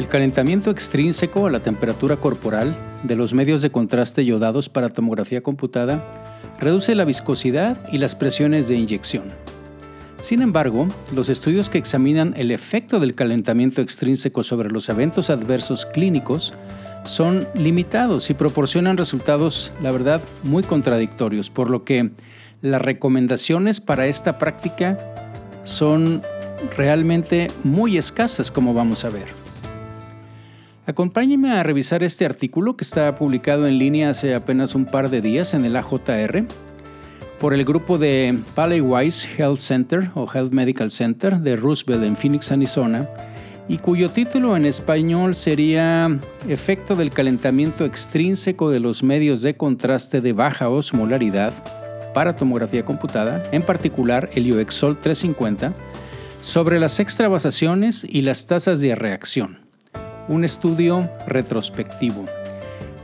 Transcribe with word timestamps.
El 0.00 0.08
calentamiento 0.08 0.70
extrínseco 0.70 1.46
a 1.46 1.50
la 1.50 1.60
temperatura 1.60 2.16
corporal 2.16 2.74
de 3.02 3.16
los 3.16 3.34
medios 3.34 3.60
de 3.60 3.70
contraste 3.70 4.24
yodados 4.24 4.70
para 4.70 4.88
tomografía 4.88 5.42
computada 5.42 6.02
reduce 6.58 6.94
la 6.94 7.04
viscosidad 7.04 7.78
y 7.92 7.98
las 7.98 8.14
presiones 8.14 8.66
de 8.66 8.76
inyección. 8.76 9.24
Sin 10.18 10.40
embargo, 10.40 10.88
los 11.14 11.28
estudios 11.28 11.68
que 11.68 11.76
examinan 11.76 12.32
el 12.38 12.50
efecto 12.50 12.98
del 12.98 13.14
calentamiento 13.14 13.82
extrínseco 13.82 14.42
sobre 14.42 14.70
los 14.70 14.88
eventos 14.88 15.28
adversos 15.28 15.84
clínicos 15.84 16.54
son 17.04 17.46
limitados 17.54 18.30
y 18.30 18.34
proporcionan 18.34 18.96
resultados, 18.96 19.70
la 19.82 19.90
verdad, 19.90 20.22
muy 20.44 20.62
contradictorios, 20.62 21.50
por 21.50 21.68
lo 21.68 21.84
que 21.84 22.08
las 22.62 22.80
recomendaciones 22.80 23.82
para 23.82 24.06
esta 24.06 24.38
práctica 24.38 24.96
son 25.64 26.22
realmente 26.74 27.48
muy 27.64 27.98
escasas, 27.98 28.50
como 28.50 28.72
vamos 28.72 29.04
a 29.04 29.10
ver. 29.10 29.39
Acompáñenme 30.86 31.52
a 31.52 31.62
revisar 31.62 32.02
este 32.02 32.24
artículo 32.24 32.76
que 32.76 32.84
está 32.84 33.14
publicado 33.14 33.66
en 33.66 33.78
línea 33.78 34.10
hace 34.10 34.34
apenas 34.34 34.74
un 34.74 34.86
par 34.86 35.10
de 35.10 35.20
días 35.20 35.54
en 35.54 35.64
el 35.64 35.76
AJR 35.76 36.46
por 37.38 37.54
el 37.54 37.64
grupo 37.64 37.96
de 37.96 38.34
Wise 38.82 39.28
Health 39.36 39.58
Center 39.58 40.10
o 40.14 40.26
Health 40.32 40.52
Medical 40.52 40.90
Center 40.90 41.38
de 41.38 41.56
Roosevelt 41.56 42.04
en 42.04 42.16
Phoenix, 42.16 42.50
Arizona, 42.50 43.08
y 43.68 43.78
cuyo 43.78 44.08
título 44.08 44.56
en 44.56 44.66
español 44.66 45.34
sería 45.34 46.18
Efecto 46.48 46.96
del 46.96 47.12
calentamiento 47.12 47.84
extrínseco 47.84 48.68
de 48.70 48.80
los 48.80 49.02
medios 49.02 49.42
de 49.42 49.56
contraste 49.56 50.20
de 50.20 50.32
baja 50.32 50.68
osmolaridad 50.68 51.52
para 52.12 52.34
tomografía 52.34 52.84
computada, 52.84 53.42
en 53.52 53.62
particular 53.62 54.28
el 54.34 54.52
UXOL 54.52 54.98
350, 54.98 55.72
sobre 56.42 56.80
las 56.80 57.00
extravasaciones 57.00 58.04
y 58.06 58.22
las 58.22 58.46
tasas 58.46 58.80
de 58.80 58.94
reacción. 58.94 59.59
Un 60.30 60.44
estudio 60.44 61.10
retrospectivo 61.26 62.24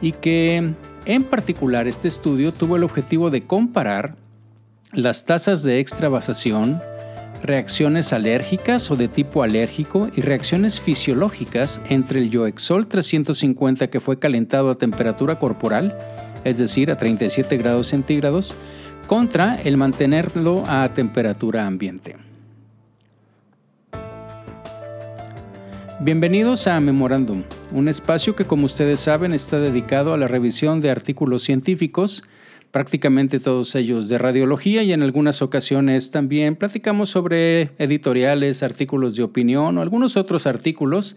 y 0.00 0.12
que 0.12 0.72
en 1.04 1.24
particular 1.24 1.86
este 1.86 2.08
estudio 2.08 2.52
tuvo 2.52 2.76
el 2.76 2.84
objetivo 2.84 3.30
de 3.30 3.42
comparar 3.42 4.16
las 4.92 5.24
tasas 5.26 5.62
de 5.62 5.80
extravasación, 5.80 6.80
reacciones 7.42 8.12
alérgicas 8.12 8.90
o 8.90 8.96
de 8.96 9.08
tipo 9.08 9.42
alérgico 9.42 10.08
y 10.16 10.20
reacciones 10.20 10.80
fisiológicas 10.80 11.80
entre 11.88 12.20
el 12.20 12.30
Yoexol 12.30 12.86
350 12.86 13.88
que 13.88 14.00
fue 14.00 14.18
calentado 14.18 14.70
a 14.70 14.78
temperatura 14.78 15.38
corporal, 15.38 15.96
es 16.44 16.58
decir, 16.58 16.90
a 16.90 16.96
37 16.96 17.56
grados 17.58 17.88
centígrados, 17.88 18.54
contra 19.06 19.56
el 19.56 19.76
mantenerlo 19.76 20.64
a 20.66 20.88
temperatura 20.94 21.66
ambiente. 21.66 22.25
Bienvenidos 25.98 26.66
a 26.66 26.78
Memorandum, 26.78 27.42
un 27.72 27.88
espacio 27.88 28.36
que 28.36 28.44
como 28.44 28.66
ustedes 28.66 29.00
saben 29.00 29.32
está 29.32 29.58
dedicado 29.58 30.12
a 30.12 30.18
la 30.18 30.28
revisión 30.28 30.82
de 30.82 30.90
artículos 30.90 31.42
científicos, 31.42 32.22
prácticamente 32.70 33.40
todos 33.40 33.74
ellos 33.74 34.10
de 34.10 34.18
radiología 34.18 34.82
y 34.82 34.92
en 34.92 35.02
algunas 35.02 35.40
ocasiones 35.40 36.10
también 36.10 36.54
platicamos 36.54 37.08
sobre 37.08 37.70
editoriales, 37.78 38.62
artículos 38.62 39.16
de 39.16 39.22
opinión 39.22 39.78
o 39.78 39.80
algunos 39.80 40.18
otros 40.18 40.46
artículos 40.46 41.16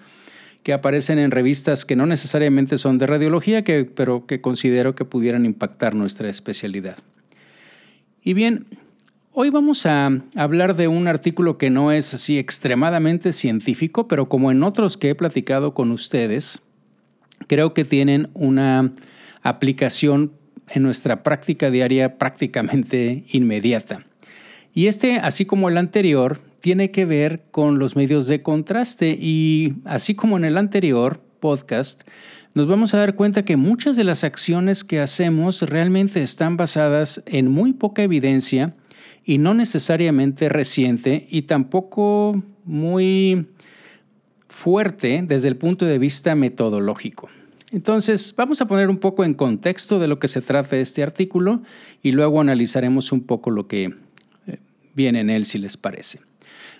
que 0.63 0.71
aparecen 0.71 1.19
en 1.19 1.31
revistas 1.31 1.83
que 1.83 1.97
no 1.97 2.05
necesariamente 2.05 2.77
son 2.77 2.97
de 2.99 3.07
radiología, 3.07 3.65
pero 3.95 4.25
que 4.27 4.39
considero 4.39 4.95
que 4.95 5.03
pudieran 5.03 5.45
impactar 5.45 5.93
nuestra 5.93 6.29
especialidad. 6.29 6.97
Y 8.23 8.33
bien, 8.33 8.65
hoy 9.33 9.49
vamos 9.49 9.85
a 9.85 10.11
hablar 10.35 10.75
de 10.75 10.87
un 10.87 11.07
artículo 11.07 11.57
que 11.57 11.69
no 11.69 11.91
es 11.91 12.13
así 12.13 12.37
extremadamente 12.37 13.31
científico, 13.31 14.07
pero 14.07 14.27
como 14.27 14.51
en 14.51 14.63
otros 14.63 14.97
que 14.97 15.09
he 15.09 15.15
platicado 15.15 15.73
con 15.73 15.91
ustedes, 15.91 16.61
creo 17.47 17.73
que 17.73 17.85
tienen 17.85 18.29
una 18.33 18.91
aplicación 19.41 20.33
en 20.69 20.83
nuestra 20.83 21.23
práctica 21.23 21.71
diaria 21.71 22.17
prácticamente 22.17 23.23
inmediata. 23.31 24.05
Y 24.73 24.87
este, 24.87 25.17
así 25.17 25.45
como 25.45 25.69
el 25.69 25.77
anterior, 25.77 26.41
tiene 26.61 26.91
que 26.91 27.05
ver 27.05 27.43
con 27.51 27.79
los 27.79 27.95
medios 27.95 28.27
de 28.27 28.41
contraste 28.41 29.17
y 29.19 29.75
así 29.85 30.15
como 30.15 30.37
en 30.37 30.45
el 30.45 30.57
anterior 30.57 31.21
podcast, 31.39 32.01
nos 32.55 32.67
vamos 32.67 32.93
a 32.93 32.97
dar 32.97 33.15
cuenta 33.15 33.45
que 33.45 33.55
muchas 33.55 33.95
de 33.95 34.03
las 34.03 34.23
acciones 34.23 34.83
que 34.83 34.99
hacemos 34.99 35.61
realmente 35.61 36.21
están 36.21 36.57
basadas 36.57 37.23
en 37.25 37.49
muy 37.49 37.73
poca 37.73 38.03
evidencia 38.03 38.73
y 39.29 39.37
no 39.37 39.53
necesariamente 39.53 40.49
reciente 40.49 41.27
y 41.29 41.43
tampoco 41.43 42.41
muy 42.65 43.45
fuerte 44.47 45.23
desde 45.23 45.49
el 45.49 45.55
punto 45.55 45.85
de 45.85 45.99
vista 45.99 46.33
metodológico. 46.33 47.29
Entonces, 47.71 48.33
vamos 48.35 48.59
a 48.59 48.67
poner 48.67 48.89
un 48.89 48.97
poco 48.97 49.23
en 49.23 49.35
contexto 49.35 49.99
de 49.99 50.07
lo 50.07 50.17
que 50.17 50.27
se 50.27 50.41
trata 50.41 50.77
este 50.77 51.03
artículo 51.03 51.61
y 52.01 52.11
luego 52.11 52.41
analizaremos 52.41 53.11
un 53.11 53.21
poco 53.21 53.51
lo 53.51 53.67
que 53.67 53.93
eh, 54.47 54.57
viene 54.95 55.19
en 55.19 55.29
él, 55.29 55.45
si 55.45 55.59
les 55.59 55.77
parece. 55.77 56.21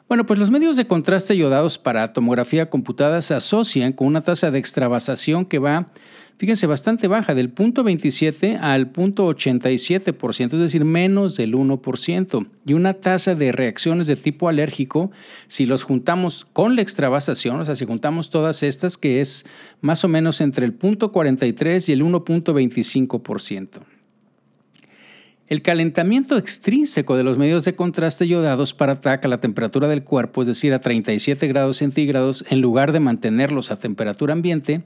Bueno, 0.08 0.26
pues 0.26 0.40
los 0.40 0.50
medios 0.50 0.76
de 0.76 0.88
contraste 0.88 1.38
yodados 1.38 1.78
para 1.78 2.14
tomografía 2.14 2.72
computada 2.72 3.22
se 3.22 3.36
asocian 3.36 3.94
con 3.94 4.08
una 4.08 4.22
tasa 4.22 4.50
de 4.50 4.58
extravasación 4.58 5.46
que 5.46 5.60
va, 5.60 5.92
fíjense, 6.40 6.68
bastante 6.68 7.10
baja, 7.10 7.36
del 7.36 7.50
punto 7.50 7.84
27 7.84 8.56
al 8.56 8.92
punto 8.92 9.28
87%, 9.28 10.54
es 10.54 10.60
decir, 10.60 10.86
menos 10.86 11.36
del 11.36 11.54
1%, 11.54 12.48
y 12.66 12.74
una 12.74 12.94
tasa 12.94 13.36
de 13.36 13.52
reacciones 13.52 14.08
de 14.08 14.16
tipo 14.16 14.48
alérgico, 14.48 15.12
si 15.50 15.66
los 15.66 15.84
juntamos 15.84 16.48
con 16.54 16.78
la 16.78 16.82
extravasación, 16.82 17.60
o 17.60 17.66
sea, 17.66 17.76
si 17.76 17.86
juntamos 17.86 18.30
todas 18.30 18.64
estas, 18.64 18.96
que 18.98 19.20
es 19.20 19.46
más 19.82 20.06
o 20.06 20.08
menos 20.08 20.40
entre 20.40 20.66
el 20.66 20.74
punto 20.74 21.12
43 21.12 21.90
y 21.90 21.92
el 21.92 22.04
1.25%. 22.04 23.82
El 25.48 25.62
calentamiento 25.62 26.38
extrínseco 26.38 27.18
de 27.18 27.24
los 27.24 27.38
medios 27.38 27.66
de 27.66 27.76
contraste 27.76 28.28
yodados 28.28 28.74
para 28.74 29.02
TAC 29.02 29.26
a 29.26 29.28
la 29.28 29.42
temperatura 29.42 29.90
del 29.90 30.06
cuerpo, 30.06 30.44
es 30.44 30.48
decir, 30.48 30.74
a 30.74 30.80
37 30.80 31.48
grados 31.48 31.78
centígrados, 31.78 32.46
en 32.50 32.62
lugar 32.62 32.94
de 32.94 33.02
mantenerlos 33.02 33.72
a 33.72 33.80
temperatura 33.80 34.32
ambiente, 34.32 34.84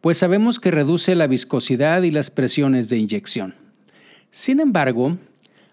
pues 0.00 0.18
sabemos 0.18 0.60
que 0.60 0.70
reduce 0.70 1.14
la 1.14 1.26
viscosidad 1.26 2.02
y 2.02 2.10
las 2.10 2.30
presiones 2.30 2.88
de 2.88 2.98
inyección. 2.98 3.54
Sin 4.30 4.60
embargo, 4.60 5.16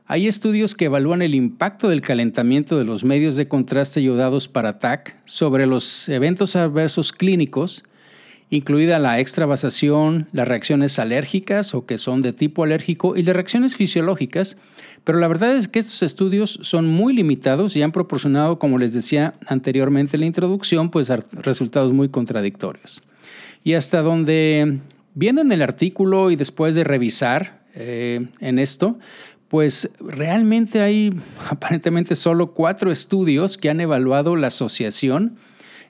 hay 0.05 0.27
estudios 0.27 0.75
que 0.75 0.85
evalúan 0.85 1.21
el 1.21 1.35
impacto 1.35 1.89
del 1.89 2.01
calentamiento 2.01 2.77
de 2.77 2.85
los 2.85 3.03
medios 3.03 3.35
de 3.35 3.47
contraste 3.47 4.03
yodados 4.03 4.47
para 4.47 4.79
TAC 4.79 5.15
sobre 5.25 5.65
los 5.65 6.07
eventos 6.09 6.55
adversos 6.55 7.11
clínicos 7.11 7.83
incluida 8.55 8.99
la 8.99 9.19
extravasación, 9.19 10.27
las 10.31 10.47
reacciones 10.47 10.99
alérgicas 10.99 11.73
o 11.73 11.85
que 11.85 11.97
son 11.97 12.21
de 12.21 12.33
tipo 12.33 12.63
alérgico 12.63 13.15
y 13.15 13.23
las 13.23 13.35
reacciones 13.35 13.75
fisiológicas, 13.75 14.57
pero 15.03 15.19
la 15.19 15.27
verdad 15.27 15.55
es 15.55 15.67
que 15.67 15.79
estos 15.79 16.03
estudios 16.03 16.59
son 16.61 16.87
muy 16.87 17.13
limitados 17.13 17.75
y 17.75 17.81
han 17.81 17.91
proporcionado, 17.91 18.59
como 18.59 18.77
les 18.77 18.93
decía 18.93 19.33
anteriormente 19.47 20.17
en 20.17 20.21
la 20.21 20.27
introducción, 20.27 20.91
pues 20.91 21.09
resultados 21.31 21.93
muy 21.93 22.09
contradictorios. 22.09 23.01
Y 23.63 23.73
hasta 23.73 24.01
donde 24.01 24.79
viene 25.13 25.41
en 25.41 25.51
el 25.51 25.61
artículo 25.61 26.31
y 26.31 26.35
después 26.35 26.75
de 26.75 26.83
revisar 26.83 27.63
eh, 27.75 28.27
en 28.39 28.59
esto, 28.59 28.99
pues 29.47 29.89
realmente 29.99 30.81
hay 30.81 31.13
aparentemente 31.49 32.15
solo 32.15 32.53
cuatro 32.53 32.91
estudios 32.91 33.57
que 33.57 33.69
han 33.69 33.81
evaluado 33.81 34.35
la 34.35 34.47
asociación 34.47 35.37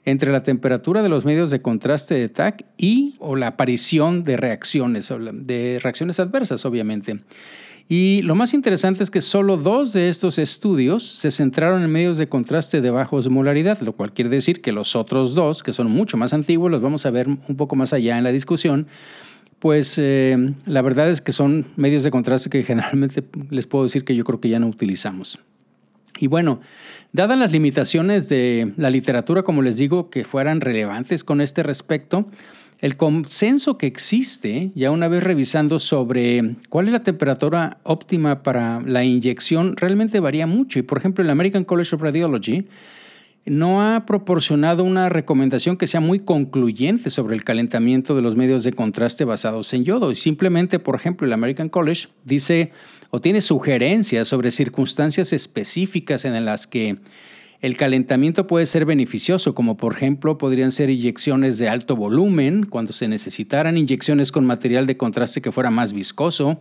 entre 0.04 0.30
la 0.30 0.42
temperatura 0.42 1.02
de 1.02 1.08
los 1.08 1.24
medios 1.24 1.50
de 1.50 1.62
contraste 1.62 2.14
de 2.14 2.28
TAC 2.28 2.66
y 2.76 3.16
o 3.18 3.36
la 3.36 3.48
aparición 3.48 4.24
de 4.24 4.36
reacciones, 4.36 5.10
de 5.32 5.78
reacciones 5.82 6.20
adversas, 6.20 6.64
obviamente. 6.66 7.20
Y 7.88 8.22
lo 8.22 8.34
más 8.34 8.54
interesante 8.54 9.02
es 9.02 9.10
que 9.10 9.20
solo 9.20 9.58
dos 9.58 9.92
de 9.92 10.08
estos 10.08 10.38
estudios 10.38 11.06
se 11.06 11.30
centraron 11.30 11.82
en 11.82 11.90
medios 11.90 12.16
de 12.16 12.28
contraste 12.28 12.80
de 12.80 12.90
baja 12.90 13.14
osmolaridad, 13.14 13.80
lo 13.80 13.92
cual 13.92 14.14
quiere 14.14 14.30
decir 14.30 14.62
que 14.62 14.72
los 14.72 14.96
otros 14.96 15.34
dos, 15.34 15.62
que 15.62 15.74
son 15.74 15.90
mucho 15.90 16.16
más 16.16 16.32
antiguos, 16.32 16.70
los 16.70 16.80
vamos 16.80 17.04
a 17.04 17.10
ver 17.10 17.28
un 17.28 17.56
poco 17.56 17.76
más 17.76 17.92
allá 17.92 18.16
en 18.16 18.24
la 18.24 18.32
discusión, 18.32 18.86
pues 19.58 19.98
eh, 19.98 20.36
la 20.66 20.82
verdad 20.82 21.10
es 21.10 21.20
que 21.20 21.32
son 21.32 21.66
medios 21.76 22.04
de 22.04 22.10
contraste 22.10 22.50
que 22.50 22.62
generalmente 22.64 23.22
les 23.50 23.66
puedo 23.66 23.84
decir 23.84 24.04
que 24.04 24.14
yo 24.14 24.24
creo 24.24 24.40
que 24.40 24.48
ya 24.48 24.58
no 24.58 24.66
utilizamos. 24.66 25.38
Y 26.18 26.28
bueno, 26.28 26.60
dadas 27.12 27.38
las 27.38 27.52
limitaciones 27.52 28.28
de 28.28 28.72
la 28.76 28.88
literatura, 28.88 29.42
como 29.42 29.62
les 29.62 29.76
digo, 29.76 30.10
que 30.10 30.24
fueran 30.24 30.60
relevantes 30.60 31.24
con 31.24 31.40
este 31.40 31.62
respecto, 31.62 32.26
el 32.84 32.98
consenso 32.98 33.78
que 33.78 33.86
existe, 33.86 34.70
ya 34.74 34.90
una 34.90 35.08
vez 35.08 35.24
revisando 35.24 35.78
sobre 35.78 36.56
cuál 36.68 36.84
es 36.84 36.92
la 36.92 37.02
temperatura 37.02 37.78
óptima 37.82 38.42
para 38.42 38.82
la 38.82 39.02
inyección, 39.04 39.78
realmente 39.78 40.20
varía 40.20 40.46
mucho. 40.46 40.78
Y 40.78 40.82
por 40.82 40.98
ejemplo, 40.98 41.24
el 41.24 41.30
American 41.30 41.64
College 41.64 41.96
of 41.96 42.02
Radiology 42.02 42.66
no 43.46 43.80
ha 43.80 44.04
proporcionado 44.04 44.84
una 44.84 45.08
recomendación 45.08 45.78
que 45.78 45.86
sea 45.86 46.00
muy 46.00 46.18
concluyente 46.18 47.08
sobre 47.08 47.34
el 47.34 47.42
calentamiento 47.42 48.14
de 48.14 48.20
los 48.20 48.36
medios 48.36 48.64
de 48.64 48.74
contraste 48.74 49.24
basados 49.24 49.72
en 49.72 49.84
yodo. 49.86 50.10
Y 50.10 50.16
simplemente, 50.16 50.78
por 50.78 50.94
ejemplo, 50.94 51.26
el 51.26 51.32
American 51.32 51.70
College 51.70 52.08
dice 52.26 52.70
o 53.08 53.18
tiene 53.18 53.40
sugerencias 53.40 54.28
sobre 54.28 54.50
circunstancias 54.50 55.32
específicas 55.32 56.26
en 56.26 56.44
las 56.44 56.66
que 56.66 56.98
El 57.64 57.78
calentamiento 57.78 58.46
puede 58.46 58.66
ser 58.66 58.84
beneficioso, 58.84 59.54
como 59.54 59.78
por 59.78 59.94
ejemplo 59.94 60.36
podrían 60.36 60.70
ser 60.70 60.90
inyecciones 60.90 61.56
de 61.56 61.70
alto 61.70 61.96
volumen, 61.96 62.66
cuando 62.66 62.92
se 62.92 63.08
necesitaran 63.08 63.78
inyecciones 63.78 64.32
con 64.32 64.44
material 64.44 64.86
de 64.86 64.98
contraste 64.98 65.40
que 65.40 65.50
fuera 65.50 65.70
más 65.70 65.94
viscoso, 65.94 66.60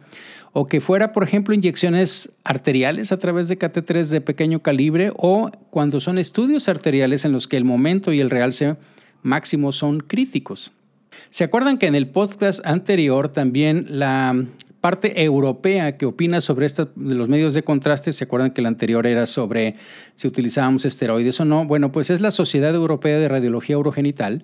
o 0.53 0.69
que 0.69 0.79
fuera, 0.79 1.11
por 1.11 1.25
ejemplo, 1.25 1.53
inyecciones 1.53 2.31
arteriales 2.45 3.11
a 3.11 3.19
través 3.19 3.49
de 3.49 3.57
catéteres 3.57 4.11
de 4.11 4.21
pequeño 4.21 4.61
calibre, 4.61 5.11
o 5.17 5.51
cuando 5.71 5.99
son 5.99 6.17
estudios 6.17 6.69
arteriales 6.69 7.25
en 7.25 7.33
los 7.33 7.49
que 7.49 7.57
el 7.57 7.65
momento 7.65 8.13
y 8.13 8.21
el 8.21 8.29
realce 8.29 8.77
máximo 9.23 9.73
son 9.73 9.99
críticos. 9.99 10.71
¿Se 11.29 11.43
acuerdan 11.43 11.79
que 11.79 11.87
en 11.87 11.95
el 11.95 12.07
podcast 12.07 12.65
anterior 12.65 13.27
también 13.27 13.87
la 13.89 14.45
parte 14.83 15.23
europea 15.23 15.95
que 15.95 16.05
opina 16.05 16.41
sobre 16.41 16.67
de 16.67 17.15
los 17.15 17.29
medios 17.29 17.53
de 17.53 17.63
contraste, 17.63 18.11
¿se 18.11 18.25
acuerdan 18.25 18.51
que 18.51 18.59
el 18.59 18.67
anterior 18.67 19.07
era 19.07 19.25
sobre 19.27 19.75
si 20.15 20.27
utilizábamos 20.27 20.83
esteroides 20.83 21.39
o 21.39 21.45
no? 21.45 21.63
Bueno, 21.63 21.93
pues 21.93 22.09
es 22.09 22.19
la 22.19 22.31
Sociedad 22.31 22.75
Europea 22.75 23.17
de 23.17 23.29
Radiología 23.29 23.77
Urogenital 23.77 24.43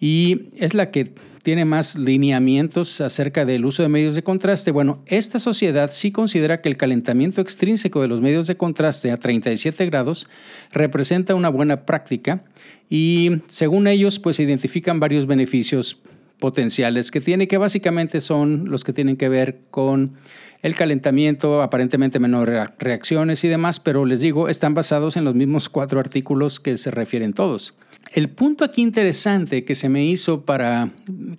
y 0.00 0.46
es 0.56 0.72
la 0.72 0.90
que 0.90 1.12
tiene 1.42 1.66
más 1.66 1.96
lineamientos 1.96 3.02
acerca 3.02 3.44
del 3.44 3.66
uso 3.66 3.82
de 3.82 3.90
medios 3.90 4.14
de 4.14 4.22
contraste. 4.22 4.70
Bueno, 4.70 5.02
esta 5.04 5.38
sociedad 5.38 5.90
sí 5.92 6.12
considera 6.12 6.62
que 6.62 6.70
el 6.70 6.78
calentamiento 6.78 7.42
extrínseco 7.42 8.00
de 8.00 8.08
los 8.08 8.22
medios 8.22 8.46
de 8.46 8.56
contraste 8.56 9.10
a 9.10 9.18
37 9.18 9.84
grados 9.84 10.28
representa 10.72 11.34
una 11.34 11.50
buena 11.50 11.84
práctica 11.84 12.42
y 12.88 13.42
según 13.48 13.86
ellos 13.86 14.18
pues 14.18 14.40
identifican 14.40 14.98
varios 14.98 15.26
beneficios 15.26 15.98
potenciales 16.38 17.10
que 17.10 17.20
tiene, 17.20 17.48
que 17.48 17.58
básicamente 17.58 18.20
son 18.20 18.70
los 18.70 18.84
que 18.84 18.92
tienen 18.92 19.16
que 19.16 19.28
ver 19.28 19.60
con 19.70 20.14
el 20.62 20.74
calentamiento, 20.74 21.62
aparentemente 21.62 22.18
menores 22.18 22.68
reacciones 22.78 23.44
y 23.44 23.48
demás, 23.48 23.80
pero 23.80 24.04
les 24.04 24.20
digo, 24.20 24.48
están 24.48 24.74
basados 24.74 25.16
en 25.16 25.24
los 25.24 25.34
mismos 25.34 25.68
cuatro 25.68 26.00
artículos 26.00 26.58
que 26.58 26.76
se 26.76 26.90
refieren 26.90 27.32
todos. 27.32 27.74
El 28.12 28.28
punto 28.30 28.64
aquí 28.64 28.82
interesante 28.82 29.64
que 29.64 29.74
se 29.74 29.88
me 29.88 30.04
hizo 30.04 30.42
para 30.42 30.90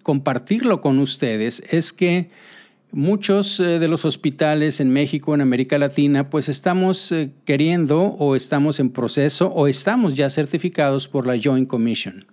compartirlo 0.03 0.81
con 0.81 0.99
ustedes 0.99 1.63
es 1.69 1.91
que 1.91 2.29
muchos 2.91 3.59
eh, 3.59 3.79
de 3.79 3.87
los 3.87 4.05
hospitales 4.05 4.79
en 4.79 4.91
México, 4.91 5.33
en 5.33 5.41
América 5.41 5.77
Latina, 5.77 6.29
pues 6.29 6.47
estamos 6.47 7.11
eh, 7.11 7.31
queriendo 7.45 8.01
o 8.01 8.35
estamos 8.35 8.79
en 8.79 8.89
proceso 8.91 9.47
o 9.47 9.67
estamos 9.67 10.15
ya 10.15 10.29
certificados 10.29 11.07
por 11.07 11.27
la 11.27 11.37
Joint 11.41 11.67
Commission. 11.67 12.25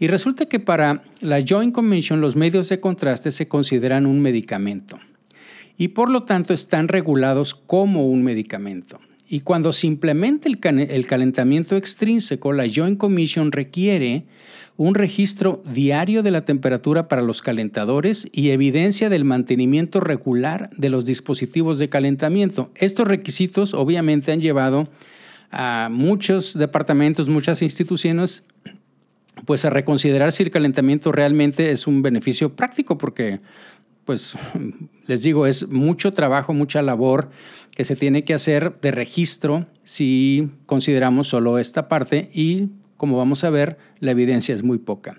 Y 0.00 0.08
resulta 0.08 0.46
que 0.46 0.58
para 0.58 1.02
la 1.20 1.44
Joint 1.46 1.74
Commission 1.74 2.22
los 2.22 2.34
medios 2.34 2.70
de 2.70 2.80
contraste 2.80 3.30
se 3.30 3.46
consideran 3.46 4.06
un 4.06 4.20
medicamento 4.20 4.98
y 5.76 5.88
por 5.88 6.10
lo 6.10 6.24
tanto 6.24 6.54
están 6.54 6.88
regulados 6.88 7.54
como 7.54 8.08
un 8.08 8.22
medicamento. 8.24 8.98
Y 9.28 9.40
cuando 9.40 9.72
se 9.72 9.86
implementa 9.86 10.48
el, 10.48 10.58
el 10.90 11.06
calentamiento 11.06 11.76
extrínseco, 11.76 12.52
la 12.52 12.66
Joint 12.68 12.98
Commission 12.98 13.52
requiere 13.52 14.24
un 14.76 14.94
registro 14.94 15.62
diario 15.70 16.22
de 16.22 16.30
la 16.30 16.46
temperatura 16.46 17.06
para 17.06 17.20
los 17.20 17.42
calentadores 17.42 18.26
y 18.32 18.50
evidencia 18.50 19.10
del 19.10 19.24
mantenimiento 19.24 20.00
regular 20.00 20.70
de 20.76 20.88
los 20.88 21.04
dispositivos 21.04 21.78
de 21.78 21.90
calentamiento. 21.90 22.70
Estos 22.74 23.06
requisitos 23.06 23.74
obviamente 23.74 24.32
han 24.32 24.40
llevado 24.40 24.88
a 25.50 25.88
muchos 25.90 26.56
departamentos, 26.56 27.28
muchas 27.28 27.60
instituciones 27.60 28.44
pues 29.44 29.64
a 29.64 29.70
reconsiderar 29.70 30.32
si 30.32 30.42
el 30.42 30.50
calentamiento 30.50 31.12
realmente 31.12 31.70
es 31.70 31.86
un 31.86 32.02
beneficio 32.02 32.56
práctico, 32.56 32.98
porque 32.98 33.40
pues 34.04 34.34
les 35.06 35.22
digo, 35.22 35.46
es 35.46 35.68
mucho 35.68 36.12
trabajo, 36.12 36.52
mucha 36.52 36.82
labor 36.82 37.30
que 37.74 37.84
se 37.84 37.96
tiene 37.96 38.24
que 38.24 38.34
hacer 38.34 38.80
de 38.80 38.90
registro 38.90 39.66
si 39.84 40.50
consideramos 40.66 41.28
solo 41.28 41.58
esta 41.58 41.88
parte 41.88 42.30
y 42.32 42.70
como 43.00 43.16
vamos 43.16 43.44
a 43.44 43.50
ver, 43.50 43.78
la 43.98 44.10
evidencia 44.10 44.54
es 44.54 44.62
muy 44.62 44.76
poca. 44.76 45.18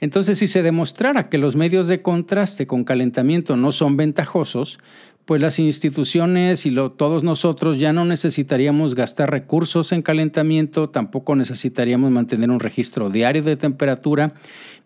Entonces, 0.00 0.38
si 0.38 0.48
se 0.48 0.62
demostrara 0.62 1.30
que 1.30 1.38
los 1.38 1.56
medios 1.56 1.88
de 1.88 2.02
contraste 2.02 2.66
con 2.66 2.84
calentamiento 2.84 3.56
no 3.56 3.72
son 3.72 3.96
ventajosos, 3.96 4.78
pues 5.26 5.40
las 5.40 5.58
instituciones 5.58 6.66
y 6.66 6.74
todos 6.96 7.24
nosotros 7.24 7.80
ya 7.80 7.92
no 7.92 8.04
necesitaríamos 8.04 8.94
gastar 8.94 9.28
recursos 9.28 9.90
en 9.90 10.00
calentamiento, 10.00 10.88
tampoco 10.88 11.34
necesitaríamos 11.34 12.12
mantener 12.12 12.48
un 12.48 12.60
registro 12.60 13.10
diario 13.10 13.42
de 13.42 13.56
temperatura, 13.56 14.34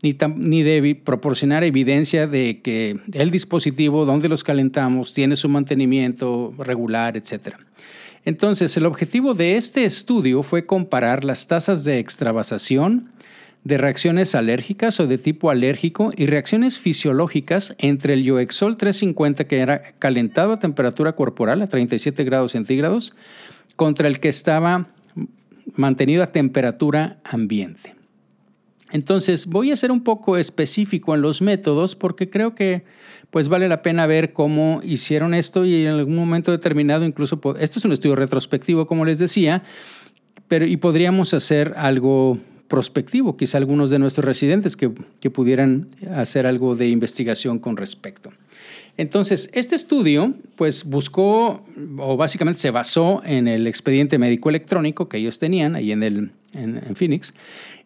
ni, 0.03 0.95
proporcionar 0.95 1.63
evidencia 1.63 2.27
de 2.27 2.63
que 2.63 2.99
el 3.13 3.31
dispositivo 3.31 4.07
donde 4.07 4.31
los 4.31 4.43
calentamos 4.43 5.13
tiene 5.13 5.37
su 5.37 5.51
mantenimiento 5.51 6.55
regular, 6.57 7.19
etc. 7.19 7.57
Entonces, 8.25 8.75
el 8.79 8.87
objetivo 8.87 9.35
de 9.35 9.59
este 9.59 9.85
estudio 9.85 10.43
fue 10.43 10.65
comparar 10.65 11.23
las 11.23 11.49
tasas 11.49 11.85
de 11.85 11.99
extravasación, 11.99 13.11
de 13.65 13.77
reacciones 13.77 14.35
alérgicas 14.35 15.01
o 15.01 15.07
de 15.07 15.19
tipo 15.19 15.51
alérgico 15.51 16.13
y 16.17 16.27
reacciones 16.27 16.79
fisiológicas 16.79 17.75
entre 17.79 18.15
el 18.15 18.25
Yoexol 18.25 18.77
350 18.77 19.45
que 19.45 19.59
era 19.59 19.83
calentado 19.99 20.53
a 20.53 20.59
temperatura 20.59 21.13
corporal 21.13 21.61
a 21.61 21.67
37 21.67 22.25
grados 22.25 22.53
centígrados 22.53 23.15
contra 23.77 24.09
el 24.09 24.19
que 24.19 24.29
estaba 24.29 24.89
mantenido 25.77 26.23
a 26.23 26.29
temperatura 26.29 27.19
ambiente. 27.25 27.95
Entonces 28.93 29.47
voy 29.47 29.71
a 29.71 29.77
ser 29.77 29.93
un 29.93 30.03
poco 30.03 30.37
específico 30.37 31.15
en 31.15 31.23
los 31.23 31.43
métodos 31.43 31.95
porque 31.95 32.31
creo 32.31 32.55
que 32.55 32.85
pues 33.31 33.49
vale 33.49 33.69
la 33.69 33.83
pena 33.83 34.07
ver 34.07 34.33
cómo 34.33 34.81
hicieron 34.83 35.35
esto 35.35 35.65
y 35.65 35.87
en 35.87 35.93
algún 35.93 36.17
momento 36.17 36.51
determinado 36.51 37.05
incluso, 37.05 37.41
este 37.61 37.79
es 37.79 37.85
un 37.85 37.93
estudio 37.93 38.17
retrospectivo 38.17 38.87
como 38.87 39.05
les 39.05 39.19
decía, 39.19 39.63
pero 40.49 40.67
y 40.67 40.77
podríamos 40.79 41.33
hacer 41.35 41.75
algo 41.77 42.41
prospectivo, 42.71 43.37
quizá 43.37 43.59
algunos 43.59 43.91
de 43.91 43.99
nuestros 43.99 44.25
residentes 44.25 44.77
que, 44.77 44.89
pudieran 45.31 45.89
hacer 46.15 46.47
algo 46.47 46.77
de 46.77 46.89
investigación 46.89 47.59
con 47.59 47.77
respecto. 47.77 48.31
Entonces, 48.97 49.51
este 49.53 49.75
estudio 49.75 50.35
pues 50.55 50.85
buscó 50.85 51.65
o 51.99 52.17
básicamente 52.17 52.61
se 52.61 52.71
basó 52.71 53.23
en 53.25 53.49
el 53.49 53.67
expediente 53.67 54.19
médico 54.19 54.51
electrónico 54.51 55.09
que 55.09 55.19
ellos 55.19 55.41
tenían 55.41 55.75
ahí 55.75 55.91
en, 55.91 56.03
el, 56.05 56.31
en, 56.53 56.95
Phoenix 56.95 57.35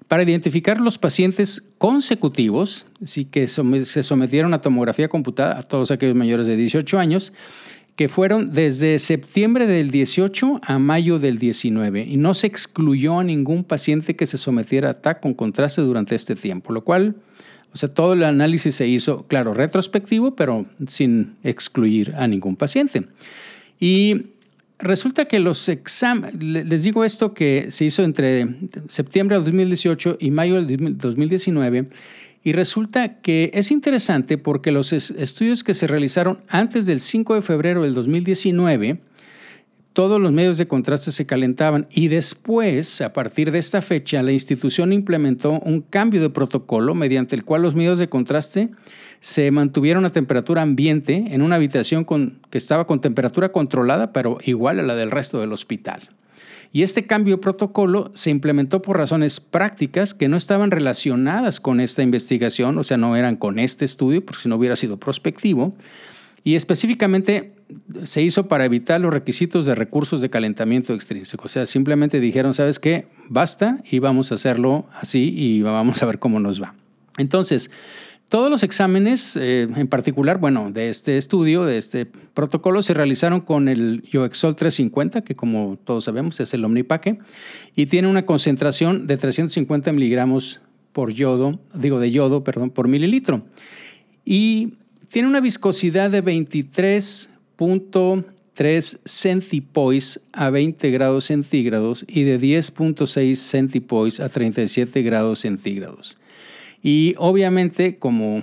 para 0.06 0.22
identificar 0.22 0.78
los 0.78 0.98
pacientes 0.98 1.64
consecutivos, 1.78 2.84
así 3.02 3.24
que 3.24 3.46
se 3.46 4.02
sometieron 4.02 4.52
a 4.52 4.60
tomografía 4.60 5.08
computada 5.08 5.58
a 5.58 5.62
todos 5.62 5.90
aquellos 5.92 6.14
mayores 6.14 6.46
de 6.46 6.56
18 6.56 6.98
años 6.98 7.32
que 7.96 8.08
fueron 8.08 8.52
desde 8.52 8.98
septiembre 8.98 9.66
del 9.66 9.90
18 9.90 10.60
a 10.62 10.78
mayo 10.78 11.18
del 11.18 11.38
19 11.38 12.04
y 12.08 12.16
no 12.16 12.34
se 12.34 12.48
excluyó 12.48 13.20
a 13.20 13.24
ningún 13.24 13.62
paciente 13.62 14.16
que 14.16 14.26
se 14.26 14.36
sometiera 14.36 14.90
a 14.90 14.94
TAC 14.94 15.20
con 15.20 15.34
contraste 15.34 15.80
durante 15.80 16.16
este 16.16 16.34
tiempo, 16.34 16.72
lo 16.72 16.82
cual, 16.82 17.14
o 17.72 17.76
sea, 17.76 17.88
todo 17.88 18.14
el 18.14 18.24
análisis 18.24 18.74
se 18.74 18.88
hizo, 18.88 19.26
claro, 19.28 19.54
retrospectivo, 19.54 20.34
pero 20.34 20.66
sin 20.88 21.36
excluir 21.44 22.14
a 22.16 22.26
ningún 22.26 22.56
paciente. 22.56 23.04
Y 23.78 24.30
resulta 24.78 25.26
que 25.26 25.38
los 25.38 25.68
exámenes, 25.68 26.42
les 26.42 26.82
digo 26.82 27.04
esto 27.04 27.32
que 27.32 27.70
se 27.70 27.84
hizo 27.84 28.02
entre 28.02 28.48
septiembre 28.88 29.36
del 29.36 29.44
2018 29.44 30.18
y 30.20 30.30
mayo 30.32 30.60
del 30.60 30.98
2019, 30.98 31.88
y 32.44 32.52
resulta 32.52 33.20
que 33.22 33.50
es 33.54 33.70
interesante 33.70 34.36
porque 34.36 34.70
los 34.70 34.92
estudios 34.92 35.64
que 35.64 35.72
se 35.72 35.86
realizaron 35.86 36.40
antes 36.48 36.84
del 36.84 37.00
5 37.00 37.36
de 37.36 37.42
febrero 37.42 37.82
del 37.82 37.94
2019, 37.94 39.00
todos 39.94 40.20
los 40.20 40.30
medios 40.30 40.58
de 40.58 40.68
contraste 40.68 41.10
se 41.10 41.24
calentaban 41.24 41.86
y 41.90 42.08
después, 42.08 43.00
a 43.00 43.14
partir 43.14 43.50
de 43.50 43.58
esta 43.58 43.80
fecha, 43.80 44.22
la 44.22 44.32
institución 44.32 44.92
implementó 44.92 45.52
un 45.60 45.80
cambio 45.80 46.20
de 46.20 46.28
protocolo 46.28 46.94
mediante 46.94 47.34
el 47.34 47.44
cual 47.44 47.62
los 47.62 47.74
medios 47.74 47.98
de 47.98 48.10
contraste 48.10 48.68
se 49.20 49.50
mantuvieron 49.50 50.04
a 50.04 50.12
temperatura 50.12 50.60
ambiente 50.60 51.24
en 51.30 51.40
una 51.40 51.56
habitación 51.56 52.04
que 52.04 52.58
estaba 52.58 52.86
con 52.86 53.00
temperatura 53.00 53.52
controlada, 53.52 54.12
pero 54.12 54.36
igual 54.44 54.80
a 54.80 54.82
la 54.82 54.96
del 54.96 55.10
resto 55.10 55.40
del 55.40 55.52
hospital. 55.52 56.10
Y 56.74 56.82
este 56.82 57.06
cambio 57.06 57.36
de 57.36 57.40
protocolo 57.40 58.10
se 58.14 58.30
implementó 58.30 58.82
por 58.82 58.98
razones 58.98 59.38
prácticas 59.38 60.12
que 60.12 60.26
no 60.26 60.36
estaban 60.36 60.72
relacionadas 60.72 61.60
con 61.60 61.78
esta 61.78 62.02
investigación, 62.02 62.76
o 62.78 62.82
sea, 62.82 62.96
no 62.96 63.14
eran 63.14 63.36
con 63.36 63.60
este 63.60 63.84
estudio, 63.84 64.26
porque 64.26 64.42
si 64.42 64.48
no 64.48 64.56
hubiera 64.56 64.74
sido 64.74 64.96
prospectivo. 64.96 65.76
Y 66.42 66.56
específicamente 66.56 67.52
se 68.02 68.22
hizo 68.22 68.48
para 68.48 68.64
evitar 68.64 69.00
los 69.00 69.14
requisitos 69.14 69.66
de 69.66 69.76
recursos 69.76 70.20
de 70.20 70.30
calentamiento 70.30 70.94
extrínseco. 70.94 71.44
O 71.44 71.48
sea, 71.48 71.64
simplemente 71.66 72.18
dijeron, 72.18 72.54
¿sabes 72.54 72.80
qué? 72.80 73.06
Basta 73.28 73.78
y 73.88 74.00
vamos 74.00 74.32
a 74.32 74.34
hacerlo 74.34 74.88
así 75.00 75.32
y 75.32 75.62
vamos 75.62 76.02
a 76.02 76.06
ver 76.06 76.18
cómo 76.18 76.40
nos 76.40 76.60
va. 76.60 76.74
Entonces, 77.18 77.70
todos 78.28 78.50
los 78.50 78.62
exámenes, 78.62 79.36
eh, 79.36 79.62
en 79.62 79.86
particular, 79.88 80.38
bueno, 80.38 80.70
de 80.70 80.88
este 80.88 81.18
estudio, 81.18 81.64
de 81.64 81.78
este 81.78 82.06
protocolo, 82.06 82.82
se 82.82 82.94
realizaron 82.94 83.40
con 83.40 83.68
el 83.68 84.02
Yoexol 84.10 84.56
350, 84.56 85.22
que 85.22 85.36
como 85.36 85.78
todos 85.84 86.04
sabemos 86.04 86.40
es 86.40 86.52
el 86.54 86.64
Omnipaque, 86.64 87.18
y 87.76 87.86
tiene 87.86 88.08
una 88.08 88.26
concentración 88.26 89.06
de 89.06 89.16
350 89.16 89.92
miligramos 89.92 90.60
por 90.92 91.12
yodo, 91.12 91.60
digo 91.74 92.00
de 92.00 92.10
yodo, 92.10 92.44
perdón, 92.44 92.70
por 92.70 92.88
mililitro. 92.88 93.42
Y 94.24 94.74
tiene 95.08 95.28
una 95.28 95.40
viscosidad 95.40 96.10
de 96.10 96.20
23 96.20 97.30
3 98.54 99.00
centipoise 99.04 100.20
a 100.32 100.50
20 100.50 100.90
grados 100.90 101.26
centígrados 101.26 102.04
y 102.08 102.22
de 102.22 102.40
10.6 102.40 103.36
centipoise 103.36 104.22
a 104.22 104.28
37 104.28 105.02
grados 105.02 105.40
centígrados. 105.40 106.16
Y 106.84 107.14
obviamente, 107.16 107.96
como, 107.96 108.42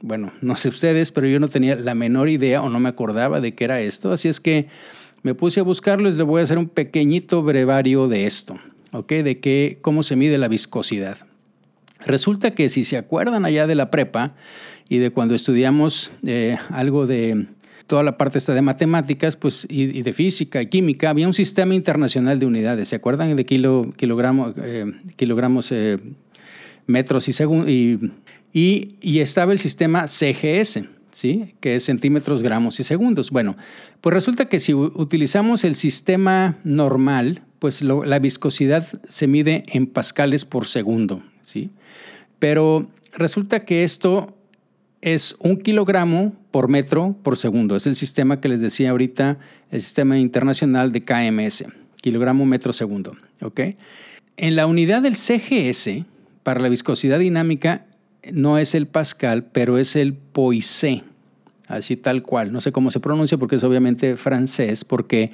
bueno, 0.00 0.32
no 0.40 0.54
sé 0.54 0.68
ustedes, 0.68 1.10
pero 1.10 1.26
yo 1.26 1.40
no 1.40 1.48
tenía 1.48 1.74
la 1.74 1.96
menor 1.96 2.28
idea 2.28 2.62
o 2.62 2.70
no 2.70 2.78
me 2.78 2.88
acordaba 2.88 3.40
de 3.40 3.52
qué 3.52 3.64
era 3.64 3.80
esto, 3.80 4.12
así 4.12 4.28
es 4.28 4.38
que 4.38 4.68
me 5.22 5.34
puse 5.34 5.58
a 5.58 5.64
buscarlo 5.64 6.08
y 6.08 6.12
les 6.12 6.22
voy 6.22 6.40
a 6.40 6.44
hacer 6.44 6.56
un 6.56 6.68
pequeñito 6.68 7.42
brevario 7.42 8.06
de 8.06 8.26
esto, 8.26 8.54
¿ok? 8.92 9.12
De 9.12 9.40
qué, 9.40 9.78
cómo 9.82 10.04
se 10.04 10.14
mide 10.14 10.38
la 10.38 10.46
viscosidad. 10.46 11.18
Resulta 12.06 12.52
que 12.52 12.68
si 12.68 12.84
se 12.84 12.96
acuerdan 12.96 13.44
allá 13.44 13.66
de 13.66 13.74
la 13.74 13.90
prepa 13.90 14.36
y 14.88 14.98
de 14.98 15.10
cuando 15.10 15.34
estudiamos 15.34 16.12
eh, 16.24 16.58
algo 16.70 17.08
de 17.08 17.46
toda 17.88 18.04
la 18.04 18.16
parte 18.16 18.38
esta 18.38 18.54
de 18.54 18.62
matemáticas 18.62 19.36
pues, 19.36 19.66
y, 19.68 20.02
de 20.02 20.12
física 20.12 20.62
y 20.62 20.66
química, 20.66 21.10
había 21.10 21.26
un 21.26 21.34
sistema 21.34 21.74
internacional 21.74 22.38
de 22.38 22.46
unidades. 22.46 22.88
¿Se 22.88 22.94
acuerdan 22.94 23.34
de 23.34 23.44
kilo, 23.44 23.92
eh, 23.98 24.84
kilogramos, 25.16 25.72
eh, 25.72 25.98
metros 26.86 27.28
y, 27.28 27.98
y, 28.52 28.94
y, 29.00 29.20
estaba 29.20 29.52
el 29.52 29.58
sistema 29.58 30.08
CGS, 30.08 30.80
¿sí? 31.12 31.54
que 31.60 31.76
es 31.76 31.84
centímetros, 31.84 32.42
gramos 32.42 32.80
y 32.80 32.84
segundos. 32.84 33.30
Bueno, 33.30 33.56
pues 34.00 34.14
resulta 34.14 34.46
que 34.46 34.60
si 34.60 34.74
utilizamos 34.74 35.64
el 35.64 35.74
sistema 35.74 36.58
normal, 36.64 37.42
pues 37.58 37.82
la 37.82 38.18
viscosidad 38.18 38.86
se 39.06 39.26
mide 39.26 39.64
en 39.68 39.86
pascales 39.86 40.44
por 40.44 40.66
segundo. 40.66 41.22
¿sí? 41.42 41.70
Pero 42.38 42.88
resulta 43.12 43.64
que 43.64 43.84
esto 43.84 44.34
es 45.02 45.36
un 45.38 45.58
kilogramo 45.58 46.34
por 46.50 46.68
metro 46.68 47.16
por 47.22 47.36
segundo. 47.36 47.76
Es 47.76 47.86
el 47.86 47.96
sistema 47.96 48.40
que 48.40 48.48
les 48.48 48.60
decía 48.60 48.90
ahorita, 48.90 49.38
el 49.70 49.80
sistema 49.80 50.18
internacional 50.18 50.92
de 50.92 51.04
KMS, 51.04 51.64
kilogramo 52.00 52.44
metro 52.44 52.72
segundo. 52.72 53.16
En 54.36 54.56
la 54.56 54.66
unidad 54.66 55.02
del 55.02 55.16
CGS, 55.16 56.04
para 56.42 56.60
la 56.60 56.68
viscosidad 56.68 57.18
dinámica, 57.18 57.86
no 58.32 58.58
es 58.58 58.74
el 58.74 58.86
pascal, 58.86 59.44
pero 59.44 59.78
es 59.78 59.96
el 59.96 60.14
poisé, 60.14 61.02
así 61.66 61.96
tal 61.96 62.22
cual. 62.22 62.52
No 62.52 62.60
sé 62.60 62.72
cómo 62.72 62.90
se 62.90 63.00
pronuncia 63.00 63.38
porque 63.38 63.56
es 63.56 63.64
obviamente 63.64 64.16
francés, 64.16 64.84
porque 64.84 65.30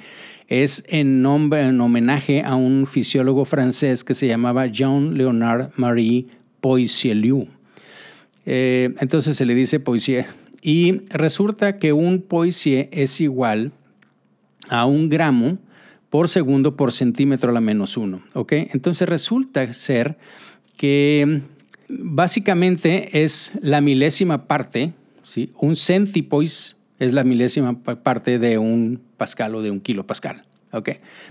es 0.47 0.83
en, 0.87 1.21
nombre, 1.21 1.61
en 1.67 1.81
homenaje 1.81 2.43
a 2.43 2.55
un 2.55 2.87
fisiólogo 2.87 3.45
francés 3.45 4.03
que 4.03 4.15
se 4.15 4.27
llamaba 4.27 4.67
Jean-Léonard 4.67 5.71
Marie 5.75 6.27
Poiseuille. 6.61 7.49
Eh, 8.45 8.93
entonces 8.99 9.35
se 9.35 9.45
le 9.45 9.55
dice 9.55 9.79
poesía. 9.79 10.27
Y 10.61 11.01
resulta 11.09 11.77
que 11.77 11.93
un 11.93 12.21
poesía 12.21 12.87
es 12.91 13.21
igual 13.21 13.71
a 14.69 14.85
un 14.85 15.09
gramo 15.09 15.57
por 16.09 16.29
segundo 16.29 16.75
por 16.75 16.93
centímetro 16.93 17.49
a 17.49 17.53
la 17.53 17.61
menos 17.61 17.97
uno. 17.97 18.21
Entonces 18.49 19.07
resulta 19.07 19.71
ser 19.73 20.17
que 20.77 21.41
básicamente 21.89 23.23
es 23.23 23.51
la 23.61 23.81
milésima 23.81 24.47
parte, 24.47 24.93
¿sí? 25.23 25.51
un 25.59 25.75
centipois 25.75 26.77
es 26.99 27.13
la 27.13 27.23
milésima 27.23 27.81
parte 27.81 28.39
de 28.39 28.57
un 28.57 29.01
pascal 29.17 29.55
o 29.55 29.61
de 29.61 29.71
un 29.71 29.81
kilopascal. 29.81 30.43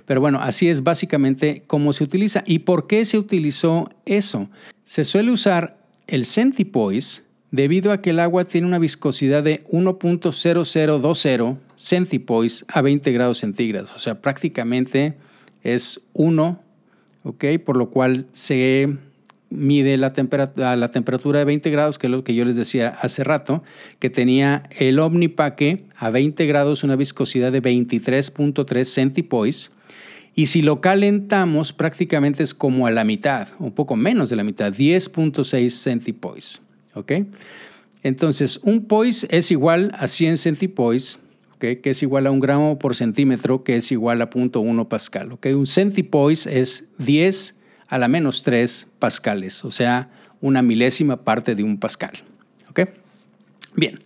Pero 0.07 0.21
bueno, 0.21 0.41
así 0.41 0.69
es 0.69 0.83
básicamente 0.83 1.63
cómo 1.67 1.93
se 1.93 2.05
utiliza. 2.05 2.43
¿Y 2.47 2.61
por 2.61 2.87
qué 2.87 3.05
se 3.05 3.19
utilizó 3.19 3.91
eso? 4.05 4.49
Se 4.85 5.05
suele 5.05 5.31
usar 5.33 5.77
el 6.07 6.25
centipoise 6.25 7.23
debido 7.51 7.93
a 7.93 8.01
que 8.03 8.11
el 8.11 8.21
agua 8.21 8.47
tiene 8.47 8.67
una 8.67 8.79
viscosidad 8.79 9.43
de 9.43 9.65
1.0020 9.67 11.57
centipoise 11.77 12.65
a 12.69 12.81
20 12.83 13.13
grados 13.13 13.39
centígrados, 13.39 13.93
o 13.95 13.99
sea, 13.99 14.21
prácticamente 14.21 15.15
es 15.63 16.01
1, 16.15 16.61
¿ok? 17.23 17.45
Por 17.65 17.77
lo 17.77 17.91
cual 17.91 18.27
se 18.33 18.97
mide 19.51 19.97
la 19.97 20.13
temperatura, 20.13 20.77
la 20.77 20.91
temperatura 20.91 21.39
de 21.39 21.45
20 21.45 21.71
grados, 21.71 21.99
que 21.99 22.07
es 22.07 22.11
lo 22.11 22.25
que 22.25 22.35
yo 22.35 22.45
les 22.45 22.57
decía 22.57 22.89
hace 22.89 23.25
rato, 23.25 23.63
que 23.99 24.11
tenía 24.11 24.65
el 24.79 24.99
Omnipaque 24.99 25.85
a 25.97 26.11
20 26.11 26.47
grados 26.47 26.85
una 26.85 26.97
viscosidad 26.97 27.53
de 27.53 27.63
23.3 27.63 28.85
centipoise, 28.85 29.71
y 30.39 30.47
si 30.47 30.61
lo 30.61 30.83
calentamos, 30.83 31.73
prácticamente 31.73 32.43
es 32.43 32.53
como 32.53 32.87
a 32.87 32.91
la 32.91 33.05
mitad, 33.05 33.49
un 33.59 33.73
poco 33.73 33.97
menos 33.97 34.29
de 34.29 34.37
la 34.37 34.45
mitad, 34.45 34.71
10.6 34.71 35.71
centipoise. 35.71 36.61
¿ok? 36.93 37.13
Entonces, 38.03 38.61
un 38.63 38.85
poise 38.85 39.27
es 39.31 39.51
igual 39.51 39.93
a 39.99 40.09
100 40.09 40.37
centipoise, 40.37 41.19
¿ok? 41.55 41.81
que 41.83 41.91
es 41.91 42.03
igual 42.03 42.27
a 42.27 42.31
un 42.31 42.41
gramo 42.41 42.79
por 42.79 42.95
centímetro, 42.95 43.65
que 43.65 43.77
es 43.77 43.91
igual 43.91 44.21
a 44.21 44.29
0.1 44.29 44.87
pascal. 44.89 45.33
¿ok? 45.33 45.47
Un 45.55 45.65
centipoise 45.65 46.61
es 46.61 46.85
10 46.99 47.55
a 47.89 47.99
la 47.99 48.09
menos 48.09 48.43
3 48.43 48.87
pascales, 48.99 49.65
o 49.65 49.71
sea, 49.71 50.11
una 50.41 50.63
milésima 50.63 51.19
parte 51.19 51.55
de 51.55 51.63
un 51.63 51.79
pascal. 51.79 52.23
¿ok? 52.71 52.81
Bien, 53.75 54.01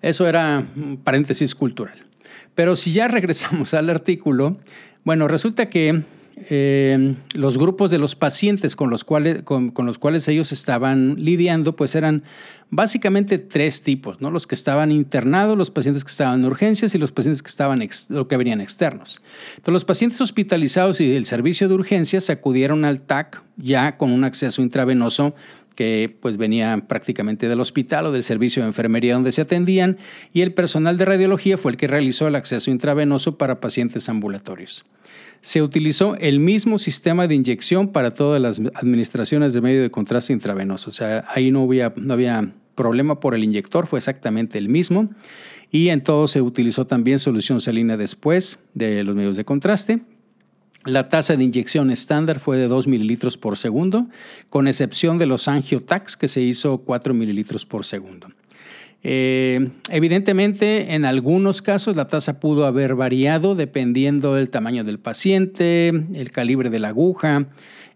eso 0.00 0.26
era 0.26 0.66
un 0.76 0.96
paréntesis 0.98 1.54
cultural. 1.54 2.04
Pero 2.54 2.76
si 2.76 2.92
ya 2.92 3.08
regresamos 3.08 3.74
al 3.74 3.90
artículo, 3.90 4.58
bueno, 5.04 5.28
resulta 5.28 5.68
que 5.68 6.02
eh, 6.48 7.14
los 7.34 7.58
grupos 7.58 7.90
de 7.90 7.98
los 7.98 8.14
pacientes 8.14 8.74
con 8.74 8.90
los, 8.90 9.04
cuales, 9.04 9.42
con, 9.42 9.72
los 9.76 9.98
cuales 9.98 10.26
ellos 10.28 10.52
estaban 10.52 11.16
lidiando, 11.16 11.76
pues 11.76 11.94
eran 11.94 12.24
básicamente 12.72 13.36
tres 13.36 13.82
tipos, 13.82 14.22
¿no? 14.22 14.30
Los 14.30 14.46
que 14.46 14.54
estaban 14.54 14.90
internados, 14.90 15.58
los 15.58 15.70
pacientes 15.70 16.04
que 16.04 16.10
estaban 16.10 16.40
en 16.40 16.46
urgencias 16.46 16.94
y 16.94 16.98
los 16.98 17.12
pacientes 17.12 17.42
que 17.42 17.50
estaban 17.50 17.86
lo 18.08 18.28
que 18.28 18.36
venían 18.38 18.62
externos. 18.62 19.20
Los 19.66 19.84
pacientes 19.84 20.22
hospitalizados 20.22 20.98
y 21.02 21.06
del 21.06 21.26
servicio 21.26 21.68
de 21.68 21.74
urgencias 21.74 22.30
acudieron 22.30 22.86
al 22.86 23.02
TAC 23.02 23.42
ya 23.58 23.98
con 23.98 24.10
un 24.10 24.24
acceso 24.24 24.62
intravenoso 24.62 25.34
que 25.76 26.16
pues 26.20 26.38
venía 26.38 26.84
prácticamente 26.88 27.46
del 27.46 27.60
hospital 27.60 28.06
o 28.06 28.12
del 28.12 28.22
servicio 28.22 28.62
de 28.62 28.68
enfermería 28.68 29.14
donde 29.14 29.32
se 29.32 29.42
atendían 29.42 29.98
y 30.32 30.40
el 30.40 30.54
personal 30.54 30.96
de 30.96 31.04
radiología 31.04 31.58
fue 31.58 31.72
el 31.72 31.76
que 31.76 31.88
realizó 31.88 32.26
el 32.26 32.36
acceso 32.36 32.70
intravenoso 32.70 33.36
para 33.36 33.60
pacientes 33.60 34.08
ambulatorios 34.08 34.84
se 35.42 35.60
utilizó 35.60 36.14
el 36.14 36.38
mismo 36.38 36.78
sistema 36.78 37.26
de 37.26 37.34
inyección 37.34 37.88
para 37.88 38.14
todas 38.14 38.40
las 38.40 38.60
administraciones 38.74 39.52
de 39.52 39.60
medio 39.60 39.82
de 39.82 39.90
contraste 39.90 40.32
intravenoso. 40.32 40.90
O 40.90 40.92
sea, 40.92 41.24
ahí 41.34 41.50
no 41.50 41.64
había, 41.64 41.92
no 41.96 42.14
había 42.14 42.52
problema 42.74 43.20
por 43.20 43.34
el 43.34 43.44
inyector, 43.44 43.86
fue 43.86 43.98
exactamente 43.98 44.58
el 44.58 44.68
mismo. 44.68 45.08
Y 45.70 45.88
en 45.88 46.02
todo 46.02 46.28
se 46.28 46.42
utilizó 46.42 46.86
también 46.86 47.18
solución 47.18 47.60
salina 47.60 47.96
después 47.96 48.58
de 48.74 49.04
los 49.04 49.14
medios 49.14 49.36
de 49.36 49.44
contraste. 49.44 50.00
La 50.84 51.08
tasa 51.08 51.36
de 51.36 51.44
inyección 51.44 51.90
estándar 51.90 52.40
fue 52.40 52.56
de 52.56 52.66
2 52.66 52.88
mililitros 52.88 53.38
por 53.38 53.56
segundo, 53.56 54.08
con 54.50 54.66
excepción 54.66 55.16
de 55.16 55.26
los 55.26 55.46
angiotax, 55.46 56.16
que 56.16 56.26
se 56.26 56.40
hizo 56.40 56.78
4 56.78 57.14
mililitros 57.14 57.64
por 57.64 57.84
segundo. 57.84 58.28
Eh, 59.04 59.70
evidentemente, 59.90 60.94
en 60.94 61.04
algunos 61.04 61.62
casos 61.62 61.96
la 61.96 62.08
tasa 62.08 62.38
pudo 62.38 62.66
haber 62.66 62.94
variado 62.94 63.54
dependiendo 63.54 64.34
del 64.34 64.50
tamaño 64.50 64.84
del 64.84 64.98
paciente, 64.98 65.88
el 65.88 66.30
calibre 66.30 66.70
de 66.70 66.78
la 66.78 66.88
aguja, 66.88 67.46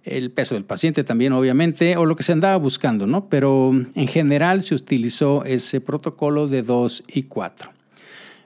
el 0.06 0.30
peso 0.30 0.54
del 0.54 0.64
paciente 0.64 1.04
también, 1.04 1.32
obviamente, 1.32 1.96
o 1.96 2.06
lo 2.06 2.16
que 2.16 2.22
se 2.22 2.32
andaba 2.32 2.56
buscando, 2.56 3.06
¿no? 3.06 3.28
Pero 3.28 3.72
en 3.72 4.08
general 4.08 4.62
se 4.62 4.74
utilizó 4.74 5.44
ese 5.44 5.80
protocolo 5.80 6.48
de 6.48 6.62
2 6.62 7.04
y 7.08 7.24
4. 7.24 7.70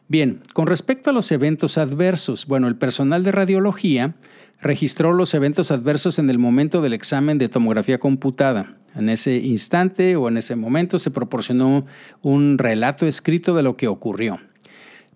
Bien, 0.08 0.40
con 0.54 0.66
respecto 0.66 1.10
a 1.10 1.12
los 1.12 1.30
eventos 1.30 1.78
adversos, 1.78 2.46
bueno, 2.46 2.66
el 2.66 2.76
personal 2.76 3.22
de 3.22 3.30
radiología 3.30 4.14
registró 4.60 5.12
los 5.12 5.34
eventos 5.34 5.70
adversos 5.70 6.18
en 6.18 6.30
el 6.30 6.38
momento 6.38 6.82
del 6.82 6.94
examen 6.94 7.38
de 7.38 7.48
tomografía 7.48 7.98
computada. 7.98 8.74
En 8.96 9.08
ese 9.08 9.36
instante 9.36 10.16
o 10.16 10.28
en 10.28 10.38
ese 10.38 10.56
momento 10.56 10.98
se 10.98 11.12
proporcionó 11.12 11.86
un 12.22 12.58
relato 12.58 13.06
escrito 13.06 13.54
de 13.54 13.62
lo 13.62 13.76
que 13.76 13.86
ocurrió. 13.86 14.40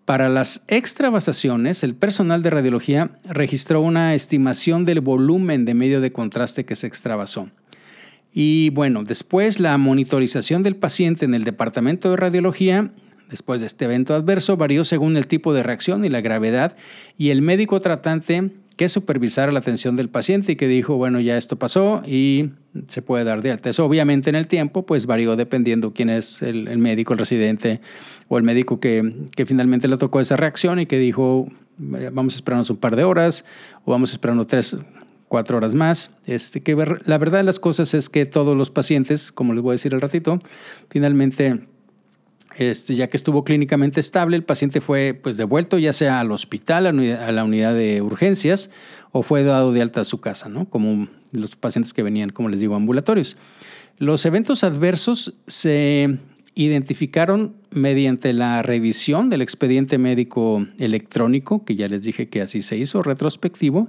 Para 0.04 0.28
las 0.28 0.62
extravasaciones, 0.68 1.82
el 1.82 1.94
personal 1.94 2.42
de 2.42 2.50
radiología 2.50 3.12
registró 3.26 3.80
una 3.80 4.14
estimación 4.14 4.84
del 4.84 5.00
volumen 5.00 5.64
de 5.64 5.73
medio 5.73 6.02
de 6.02 6.12
contraste 6.12 6.64
que 6.64 6.76
se 6.76 6.87
extravasó. 6.87 7.49
Y 8.30 8.68
bueno, 8.70 9.04
después 9.04 9.61
la 9.61 9.78
monitorización 9.78 10.62
del 10.62 10.76
paciente 10.76 11.25
en 11.25 11.34
el 11.34 11.44
departamento 11.44 12.11
de 12.11 12.16
radiología, 12.16 12.90
después 13.30 13.62
de 13.62 13.66
este 13.66 13.87
evento 13.87 14.12
adverso, 14.14 14.58
varió 14.58 14.84
según 14.84 15.16
el 15.16 15.26
tipo 15.26 15.54
de 15.54 15.62
reacción 15.62 16.04
y 16.04 16.11
la 16.11 16.20
gravedad, 16.20 16.76
y 17.16 17.30
el 17.30 17.40
médico 17.40 17.80
tratante 17.80 18.50
que 18.76 18.88
supervisara 18.88 19.52
la 19.52 19.61
atención 19.61 19.96
del 19.96 20.08
paciente 20.08 20.52
y 20.52 20.56
que 20.56 20.66
dijo, 20.66 20.96
bueno, 20.96 21.20
ya 21.20 21.37
esto 21.37 21.56
pasó 21.56 22.02
y 22.06 22.50
se 22.88 23.02
puede 23.02 23.25
dar 23.25 23.40
de 23.42 23.52
alta. 23.52 23.70
Eso 23.70 23.84
obviamente 23.84 24.30
en 24.30 24.37
el 24.37 24.49
tiempo 24.49 24.84
pues 24.84 25.06
varió 25.06 25.37
dependiendo 25.37 25.92
quién 25.92 26.11
es 26.11 26.42
el, 26.42 26.76
médico, 26.78 27.12
el 27.12 27.20
residente 27.20 27.80
o 28.28 28.38
el 28.38 28.44
médico 28.44 28.80
que, 28.80 29.28
finalmente 29.46 29.88
le 29.88 29.96
tocó 29.96 30.20
esa 30.20 30.36
reacción 30.36 30.80
y 30.80 30.86
que 30.86 30.98
dijo, 30.98 31.48
vamos 31.78 32.42
a 32.46 32.72
un 32.72 32.76
par 32.78 32.96
de 32.96 33.04
horas 33.04 33.44
o 33.84 33.92
vamos 33.92 34.10
a 34.10 34.14
esperarnos 34.14 34.46
tres, 34.46 34.76
cuatro 35.28 35.56
horas 35.56 35.74
más. 35.74 36.10
Este, 36.26 36.62
que 36.62 36.74
la 37.04 37.18
verdad 37.18 37.38
de 37.38 37.44
las 37.44 37.58
cosas 37.58 37.94
es 37.94 38.08
que 38.08 38.26
todos 38.26 38.56
los 38.56 38.70
pacientes, 38.70 39.32
como 39.32 39.54
les 39.54 39.62
voy 39.62 39.72
a 39.72 39.74
decir 39.74 39.94
al 39.94 40.00
ratito, 40.00 40.38
finalmente 40.88 41.66
Este, 42.56 42.94
ya 42.94 43.08
que 43.08 43.16
estuvo 43.16 43.42
clínicamente 43.42 43.98
estable, 43.98 44.36
el 44.36 44.44
paciente 44.44 44.80
fue 44.80 45.18
pues, 45.20 45.36
devuelto 45.36 45.76
ya 45.78 45.92
sea 45.92 46.20
al 46.20 46.30
hospital, 46.30 46.86
a 46.86 47.32
la 47.32 47.44
unidad 47.44 47.74
de 47.74 48.00
urgencias, 48.00 48.70
o 49.10 49.22
fue 49.22 49.42
dado 49.42 49.72
de 49.72 49.82
alta 49.82 50.02
a 50.02 50.04
su 50.04 50.20
casa, 50.20 50.48
¿no? 50.48 50.66
como 50.66 51.08
los 51.32 51.56
pacientes 51.56 51.92
que 51.92 52.04
venían, 52.04 52.30
como 52.30 52.48
les 52.48 52.60
digo, 52.60 52.76
ambulatorios. 52.76 53.36
Los 53.98 54.24
eventos 54.24 54.62
adversos 54.64 55.34
se 55.46 56.18
identificaron 56.54 57.54
mediante 57.70 58.32
la 58.32 58.62
revisión 58.62 59.28
del 59.28 59.42
expediente 59.42 59.99
médico 59.99 60.64
electrónico, 60.78 61.64
que 61.64 61.75
ya 61.75 61.88
les 61.88 62.04
dije 62.04 62.28
que 62.28 62.40
así 62.40 62.62
se 62.62 62.76
hizo, 62.76 63.02
retrospectivo, 63.02 63.88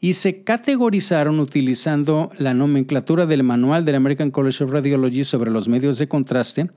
y 0.00 0.14
se 0.14 0.42
categorizaron 0.42 1.40
utilizando 1.40 2.30
la 2.38 2.54
nomenclatura 2.54 3.26
del 3.26 3.42
manual 3.42 3.84
del 3.84 3.96
American 3.96 4.30
College 4.30 4.64
of 4.64 4.70
Radiology 4.70 5.24
sobre 5.24 5.50
los 5.50 5.68
medios 5.68 5.98
de 5.98 6.08
contraste. 6.08 6.70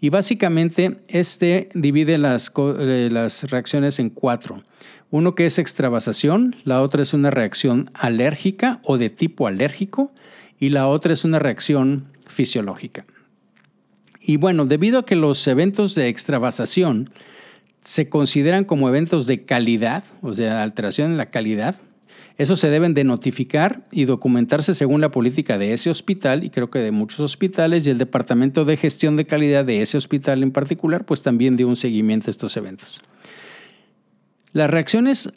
Y 0.00 0.10
básicamente 0.10 0.98
este 1.08 1.70
divide 1.74 2.18
las, 2.18 2.52
eh, 2.56 3.08
las 3.10 3.50
reacciones 3.50 3.98
en 3.98 4.10
cuatro. 4.10 4.62
Uno 5.10 5.34
que 5.34 5.46
es 5.46 5.58
extravasación, 5.58 6.56
la 6.64 6.82
otra 6.82 7.02
es 7.02 7.14
una 7.14 7.30
reacción 7.30 7.90
alérgica 7.94 8.80
o 8.82 8.98
de 8.98 9.08
tipo 9.08 9.46
alérgico 9.46 10.12
y 10.60 10.68
la 10.68 10.86
otra 10.88 11.14
es 11.14 11.24
una 11.24 11.38
reacción 11.38 12.08
fisiológica. 12.26 13.06
Y 14.28 14.38
bueno, 14.38 14.66
debido 14.66 14.98
a 14.98 15.06
que 15.06 15.14
los 15.14 15.46
eventos 15.46 15.94
de 15.94 16.08
extravasación 16.08 17.08
se 17.82 18.08
consideran 18.08 18.64
como 18.64 18.88
eventos 18.88 19.28
de 19.28 19.44
calidad, 19.44 20.02
o 20.20 20.32
sea, 20.32 20.64
alteración 20.64 21.12
en 21.12 21.16
la 21.16 21.26
calidad, 21.26 21.76
eso 22.36 22.56
se 22.56 22.68
deben 22.68 22.92
de 22.92 23.04
notificar 23.04 23.84
y 23.92 24.04
documentarse 24.04 24.74
según 24.74 25.00
la 25.00 25.12
política 25.12 25.58
de 25.58 25.72
ese 25.72 25.90
hospital 25.90 26.42
y 26.42 26.50
creo 26.50 26.70
que 26.70 26.80
de 26.80 26.90
muchos 26.90 27.20
hospitales 27.20 27.86
y 27.86 27.90
el 27.90 27.98
Departamento 27.98 28.64
de 28.64 28.76
Gestión 28.76 29.16
de 29.16 29.26
Calidad 29.26 29.64
de 29.64 29.80
ese 29.80 29.96
hospital 29.96 30.42
en 30.42 30.50
particular, 30.50 31.06
pues 31.06 31.22
también 31.22 31.56
dio 31.56 31.68
un 31.68 31.76
seguimiento 31.76 32.28
a 32.28 32.32
estos 32.32 32.56
eventos. 32.56 33.02
Las 34.50 34.68
reacciones, 34.68 35.32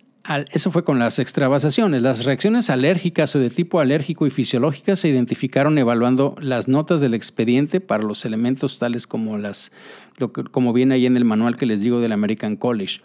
eso 0.51 0.69
fue 0.69 0.83
con 0.83 0.99
las 0.99 1.17
extravasaciones, 1.17 2.03
las 2.03 2.23
reacciones 2.23 2.69
alérgicas 2.69 3.35
o 3.35 3.39
de 3.39 3.49
tipo 3.49 3.79
alérgico 3.79 4.27
y 4.27 4.29
fisiológicas 4.29 4.99
se 4.99 5.09
identificaron 5.09 5.77
evaluando 5.77 6.35
las 6.39 6.67
notas 6.67 7.01
del 7.01 7.15
expediente 7.15 7.81
para 7.81 8.03
los 8.03 8.25
elementos 8.25 8.77
tales 8.77 9.07
como 9.07 9.39
las, 9.39 9.71
como 10.51 10.71
viene 10.71 10.95
ahí 10.95 11.07
en 11.07 11.17
el 11.17 11.25
manual 11.25 11.57
que 11.57 11.65
les 11.65 11.81
digo 11.81 11.99
del 11.99 12.11
American 12.11 12.57
College. 12.57 13.01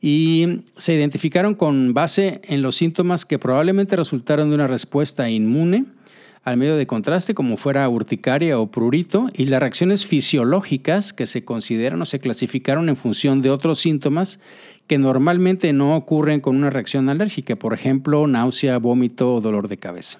Y 0.00 0.62
se 0.76 0.94
identificaron 0.94 1.54
con 1.54 1.94
base 1.94 2.40
en 2.44 2.60
los 2.60 2.76
síntomas 2.76 3.24
que 3.24 3.38
probablemente 3.38 3.94
resultaron 3.94 4.48
de 4.48 4.56
una 4.56 4.66
respuesta 4.66 5.30
inmune 5.30 5.84
al 6.44 6.58
medio 6.58 6.76
de 6.76 6.86
contraste, 6.86 7.34
como 7.34 7.56
fuera 7.56 7.88
urticaria 7.88 8.58
o 8.58 8.70
prurito, 8.70 9.28
y 9.32 9.46
las 9.46 9.60
reacciones 9.60 10.06
fisiológicas 10.06 11.12
que 11.12 11.26
se 11.26 11.44
consideran 11.44 12.02
o 12.02 12.06
se 12.06 12.20
clasificaron 12.20 12.88
en 12.90 12.96
función 12.96 13.40
de 13.40 13.50
otros 13.50 13.80
síntomas 13.80 14.38
que 14.86 14.98
normalmente 14.98 15.72
no 15.72 15.96
ocurren 15.96 16.40
con 16.40 16.56
una 16.56 16.68
reacción 16.68 17.08
alérgica, 17.08 17.56
por 17.56 17.72
ejemplo, 17.72 18.26
náusea, 18.26 18.76
vómito 18.78 19.34
o 19.34 19.40
dolor 19.40 19.68
de 19.68 19.78
cabeza. 19.78 20.18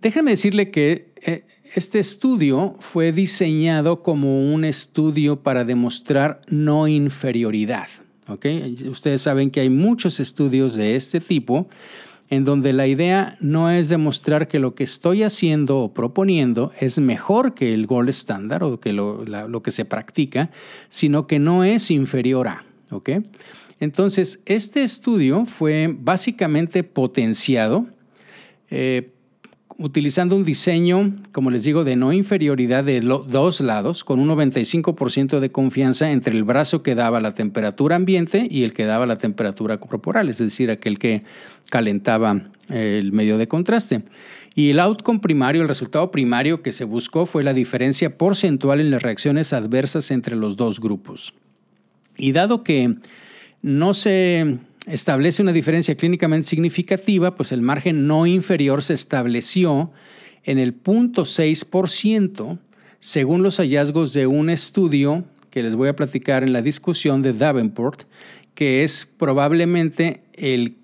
Déjame 0.00 0.30
decirle 0.30 0.70
que 0.70 1.12
eh, 1.20 1.44
este 1.74 1.98
estudio 1.98 2.76
fue 2.78 3.12
diseñado 3.12 4.02
como 4.02 4.52
un 4.52 4.64
estudio 4.64 5.42
para 5.42 5.64
demostrar 5.64 6.40
no 6.48 6.88
inferioridad. 6.88 7.88
Ustedes 8.90 9.22
saben 9.22 9.50
que 9.50 9.60
hay 9.60 9.70
muchos 9.70 10.20
estudios 10.20 10.74
de 10.74 10.96
este 10.96 11.18
tipo 11.20 11.68
en 12.30 12.44
donde 12.44 12.72
la 12.72 12.86
idea 12.86 13.36
no 13.40 13.70
es 13.70 13.88
demostrar 13.88 14.48
que 14.48 14.58
lo 14.58 14.74
que 14.74 14.84
estoy 14.84 15.22
haciendo 15.22 15.78
o 15.78 15.94
proponiendo 15.94 16.72
es 16.78 16.98
mejor 16.98 17.54
que 17.54 17.72
el 17.72 17.86
gol 17.86 18.08
estándar 18.08 18.62
o 18.62 18.80
que 18.80 18.92
lo, 18.92 19.62
que 19.62 19.70
se 19.70 19.84
practica, 19.84 20.50
sino 20.88 21.26
que 21.26 21.38
no 21.38 21.64
es 21.64 21.90
inferior 21.90 22.48
a. 22.48 22.64
Entonces, 23.80 24.40
este 24.46 24.82
estudio 24.82 25.46
fue 25.46 25.94
básicamente 25.98 26.82
potenciado 26.82 27.86
eh, 28.70 29.12
utilizando 29.78 30.34
un 30.34 30.44
diseño, 30.44 31.14
como 31.30 31.52
les 31.52 31.62
digo, 31.62 31.84
de 31.84 31.94
no 31.94 32.12
inferioridad 32.12 32.82
de 32.82 33.00
dos 33.00 33.60
lados, 33.60 34.02
con 34.02 34.18
un 34.18 34.28
95% 34.28 35.38
de 35.38 35.52
confianza 35.52 36.10
entre 36.10 36.36
el 36.36 36.42
brazo 36.42 36.82
que 36.82 36.96
daba 36.96 37.20
la 37.20 37.34
temperatura 37.34 37.94
ambiente 37.94 38.48
y 38.50 38.64
el 38.64 38.72
que 38.72 38.84
daba 38.84 39.06
la 39.06 39.18
temperatura 39.18 39.78
corporal, 39.78 40.28
es 40.28 40.38
decir, 40.38 40.70
aquel 40.70 40.98
que 40.98 41.22
calentaba 41.70 42.42
eh, 42.68 42.98
el 43.00 43.12
medio 43.12 43.38
de 43.38 43.46
contraste. 43.46 44.02
Y 44.56 44.70
el 44.70 44.80
outcome 44.80 45.20
primario, 45.20 45.62
el 45.62 45.68
resultado 45.68 46.10
primario 46.10 46.60
que 46.62 46.72
se 46.72 46.84
buscó 46.84 47.26
fue 47.26 47.44
la 47.44 47.54
diferencia 47.54 48.18
porcentual 48.18 48.80
en 48.80 48.90
las 48.90 49.02
reacciones 49.02 49.52
adversas 49.52 50.10
entre 50.10 50.34
los 50.34 50.56
dos 50.56 50.80
grupos. 50.80 51.34
Y 52.16 52.32
dado 52.32 52.64
que 52.64 52.96
no 53.62 53.94
se 53.94 54.58
establece 54.88 55.42
una 55.42 55.52
diferencia 55.52 55.96
clínicamente 55.96 56.48
significativa, 56.48 57.34
pues 57.34 57.52
el 57.52 57.62
margen 57.62 58.06
no 58.06 58.26
inferior 58.26 58.82
se 58.82 58.94
estableció 58.94 59.92
en 60.44 60.58
el 60.58 60.82
0.6% 60.82 62.58
según 63.00 63.42
los 63.42 63.58
hallazgos 63.58 64.12
de 64.12 64.26
un 64.26 64.50
estudio 64.50 65.24
que 65.50 65.62
les 65.62 65.74
voy 65.74 65.88
a 65.88 65.96
platicar 65.96 66.42
en 66.42 66.52
la 66.52 66.62
discusión 66.62 67.22
de 67.22 67.32
Davenport, 67.32 68.02
que 68.54 68.84
es 68.84 69.06
probablemente 69.06 70.22
el 70.32 70.76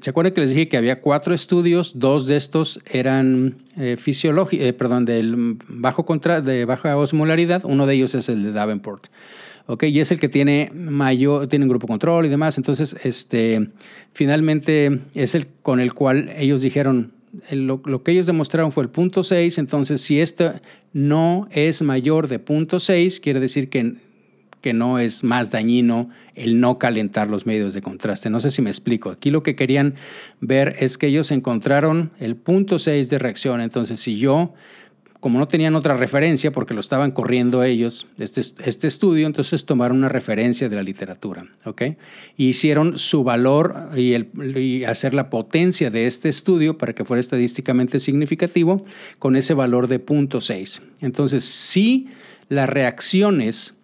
¿Se 0.00 0.10
acuerdan 0.10 0.34
que 0.34 0.40
les 0.40 0.50
dije 0.50 0.68
que 0.68 0.76
había 0.76 1.00
cuatro 1.00 1.32
estudios? 1.32 1.92
Dos 1.94 2.26
de 2.26 2.36
estos 2.36 2.80
eran 2.90 3.58
eh, 3.76 3.96
eh 4.04 4.72
perdón, 4.72 5.04
del 5.04 5.58
bajo 5.68 6.04
contra, 6.04 6.40
de 6.40 6.64
baja 6.64 6.96
osmolaridad. 6.96 7.62
Uno 7.64 7.86
de 7.86 7.94
ellos 7.94 8.16
es 8.16 8.28
el 8.28 8.42
de 8.42 8.50
Davenport. 8.50 9.06
Y 9.82 10.00
es 10.00 10.10
el 10.10 10.18
que 10.18 10.28
tiene 10.28 10.70
mayor, 10.74 11.46
tiene 11.46 11.66
grupo 11.66 11.86
control 11.86 12.26
y 12.26 12.28
demás. 12.28 12.58
Entonces, 12.58 12.96
este, 13.04 13.68
finalmente 14.12 15.00
es 15.14 15.34
el 15.34 15.46
con 15.62 15.80
el 15.80 15.94
cual 15.94 16.30
ellos 16.36 16.60
dijeron, 16.60 17.12
lo, 17.50 18.02
que 18.02 18.12
ellos 18.12 18.26
demostraron 18.26 18.72
fue 18.72 18.82
el 18.82 18.90
punto 18.90 19.22
6, 19.22 19.58
entonces 19.58 20.00
si 20.00 20.20
esto 20.20 20.52
no 20.92 21.48
es 21.52 21.82
mayor 21.82 22.26
de 22.26 22.40
punto 22.40 22.80
6, 22.80 23.20
quiere 23.20 23.38
decir 23.38 23.68
que, 23.68 23.94
que 24.60 24.72
no 24.72 24.98
es 24.98 25.22
más 25.22 25.50
dañino 25.50 26.10
el 26.34 26.60
no 26.60 26.78
calentar 26.78 27.28
los 27.28 27.46
medios 27.46 27.72
de 27.72 27.82
contraste. 27.82 28.30
No 28.30 28.40
sé 28.40 28.50
si 28.50 28.62
me 28.62 28.70
explico. 28.70 29.10
Aquí 29.10 29.30
lo 29.30 29.42
que 29.42 29.54
querían 29.54 29.94
ver 30.40 30.76
es 30.80 30.98
que 30.98 31.06
ellos 31.06 31.30
encontraron 31.30 32.10
el 32.18 32.34
punto 32.34 32.78
6 32.78 33.08
de 33.08 33.18
reacción. 33.18 33.60
Entonces, 33.60 34.00
si 34.00 34.16
yo 34.16 34.54
como 35.20 35.38
no 35.38 35.48
tenían 35.48 35.76
otra 35.76 35.94
referencia, 35.94 36.50
porque 36.50 36.72
lo 36.72 36.80
estaban 36.80 37.10
corriendo 37.10 37.62
ellos, 37.62 38.06
este, 38.18 38.40
este 38.40 38.86
estudio, 38.86 39.26
entonces 39.26 39.66
tomaron 39.66 39.98
una 39.98 40.08
referencia 40.08 40.70
de 40.70 40.76
la 40.76 40.82
literatura, 40.82 41.46
¿ok? 41.66 41.82
Y 42.38 42.48
hicieron 42.48 42.98
su 42.98 43.22
valor 43.22 43.90
y, 43.94 44.14
el, 44.14 44.84
hacer 44.88 45.12
la 45.12 45.28
potencia 45.28 45.90
de 45.90 46.06
este 46.06 46.30
estudio 46.30 46.78
para 46.78 46.94
que 46.94 47.04
fuera 47.04 47.20
estadísticamente 47.20 48.00
significativo 48.00 48.84
con 49.18 49.36
ese 49.36 49.52
valor 49.52 49.88
de 49.88 50.04
0.6. 50.04 50.80
Entonces, 51.02 51.44
si 51.44 52.08
las 52.48 52.68
reacciones 52.68 53.74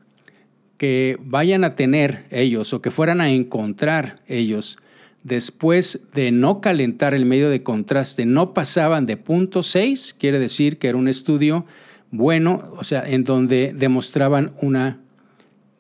que 0.79 1.19
vayan 1.21 1.65
a 1.65 1.77
tener 1.77 2.25
ellos 2.31 2.73
o 2.73 2.81
que 2.81 2.91
fueran 2.91 3.21
a 3.21 3.31
encontrar 3.31 4.21
ellos 4.27 4.79
después 5.27 6.01
de 6.15 6.31
no 6.31 6.61
calentar 6.61 7.13
el 7.13 7.27
medio 7.27 7.51
de 7.51 7.65
contraste 7.65 8.25
no 8.27 8.55
pasaban 8.55 9.07
de 9.07 9.17
punto 9.17 9.65
6, 9.65 10.15
quiere 10.19 10.39
decir 10.39 10.79
que 10.79 10.89
era 10.89 10.97
un 10.97 11.09
estudio 11.09 11.67
bueno, 12.13 12.73
o 12.79 12.85
sea, 12.85 13.03
en 13.05 13.25
donde 13.25 13.75
demostraban 13.77 14.53
una 14.63 15.01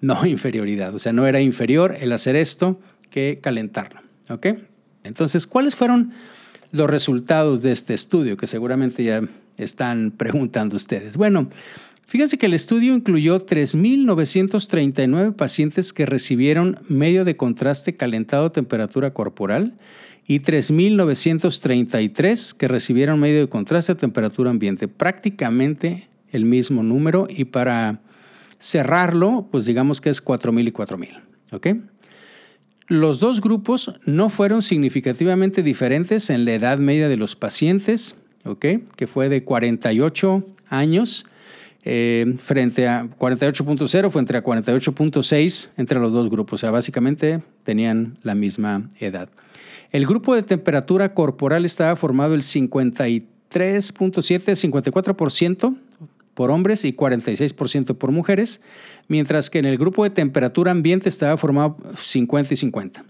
no 0.00 0.26
inferioridad, 0.26 0.94
o 0.94 0.98
sea, 0.98 1.12
no 1.12 1.26
era 1.26 1.40
inferior 1.40 1.96
el 2.00 2.12
hacer 2.12 2.35
esto 2.35 2.80
que 3.11 3.38
calentarlo. 3.40 4.00
¿Ok? 4.28 4.46
Entonces, 5.04 5.46
¿cuáles 5.46 5.76
fueron 5.76 6.12
los 6.72 6.90
resultados 6.90 7.62
de 7.62 7.70
este 7.70 7.94
estudio 7.94 8.37
que 8.37 8.48
seguramente 8.48 9.04
ya 9.04 9.22
están 9.56 10.11
preguntando 10.11 10.74
ustedes? 10.74 11.16
Bueno, 11.16 11.48
Fíjense 12.06 12.38
que 12.38 12.46
el 12.46 12.54
estudio 12.54 12.94
incluyó 12.94 13.44
3.939 13.44 15.34
pacientes 15.34 15.92
que 15.92 16.06
recibieron 16.06 16.78
medio 16.88 17.24
de 17.24 17.36
contraste 17.36 17.96
calentado 17.96 18.46
a 18.46 18.52
temperatura 18.52 19.12
corporal 19.12 19.74
y 20.24 20.38
3.933 20.40 22.56
que 22.56 22.68
recibieron 22.68 23.18
medio 23.18 23.40
de 23.40 23.48
contraste 23.48 23.90
a 23.92 23.96
temperatura 23.96 24.50
ambiente. 24.50 24.86
Prácticamente 24.86 26.06
el 26.30 26.44
mismo 26.44 26.84
número 26.84 27.26
y 27.28 27.46
para 27.46 27.98
cerrarlo, 28.60 29.48
pues 29.50 29.64
digamos 29.64 30.00
que 30.00 30.10
es 30.10 30.24
4.000 30.24 30.68
y 30.68 30.72
4.000. 30.72 31.20
¿ok? 31.52 31.66
Los 32.86 33.18
dos 33.18 33.40
grupos 33.40 33.92
no 34.04 34.28
fueron 34.28 34.62
significativamente 34.62 35.64
diferentes 35.64 36.30
en 36.30 36.44
la 36.44 36.54
edad 36.54 36.78
media 36.78 37.08
de 37.08 37.16
los 37.16 37.34
pacientes, 37.34 38.14
¿ok? 38.44 38.64
que 38.94 39.08
fue 39.08 39.28
de 39.28 39.42
48 39.42 40.46
años 40.68 41.26
eh, 41.88 42.35
frente 42.38 42.88
a 42.88 43.05
48.0 43.05 44.11
fue 44.11 44.20
entre 44.20 44.38
a 44.38 44.42
48.6 44.42 45.68
entre 45.77 46.01
los 46.01 46.12
dos 46.12 46.29
grupos, 46.29 46.55
o 46.55 46.61
sea, 46.62 46.72
básicamente 46.72 47.42
tenían 47.62 48.18
la 48.25 48.35
misma 48.35 48.90
edad. 48.99 49.29
El 49.92 50.05
grupo 50.05 50.35
de 50.35 50.42
temperatura 50.42 51.14
corporal 51.14 51.64
estaba 51.64 51.94
formado 51.94 52.35
el 52.35 52.42
53.7, 52.42 53.22
54% 53.53 55.77
por 56.35 56.51
hombres 56.51 56.85
y 56.85 56.92
46% 56.92 57.96
por 57.96 58.11
mujeres, 58.11 58.61
mientras 59.07 59.49
que 59.49 59.61
en 59.61 59.66
el 59.66 59.79
grupo 59.79 60.03
de 60.03 60.11
temperatura 60.11 60.72
ambiente 60.72 61.09
estaba 61.09 61.37
formado 61.37 61.77
50 61.96 62.53
y 62.53 62.57
50. 62.57 63.05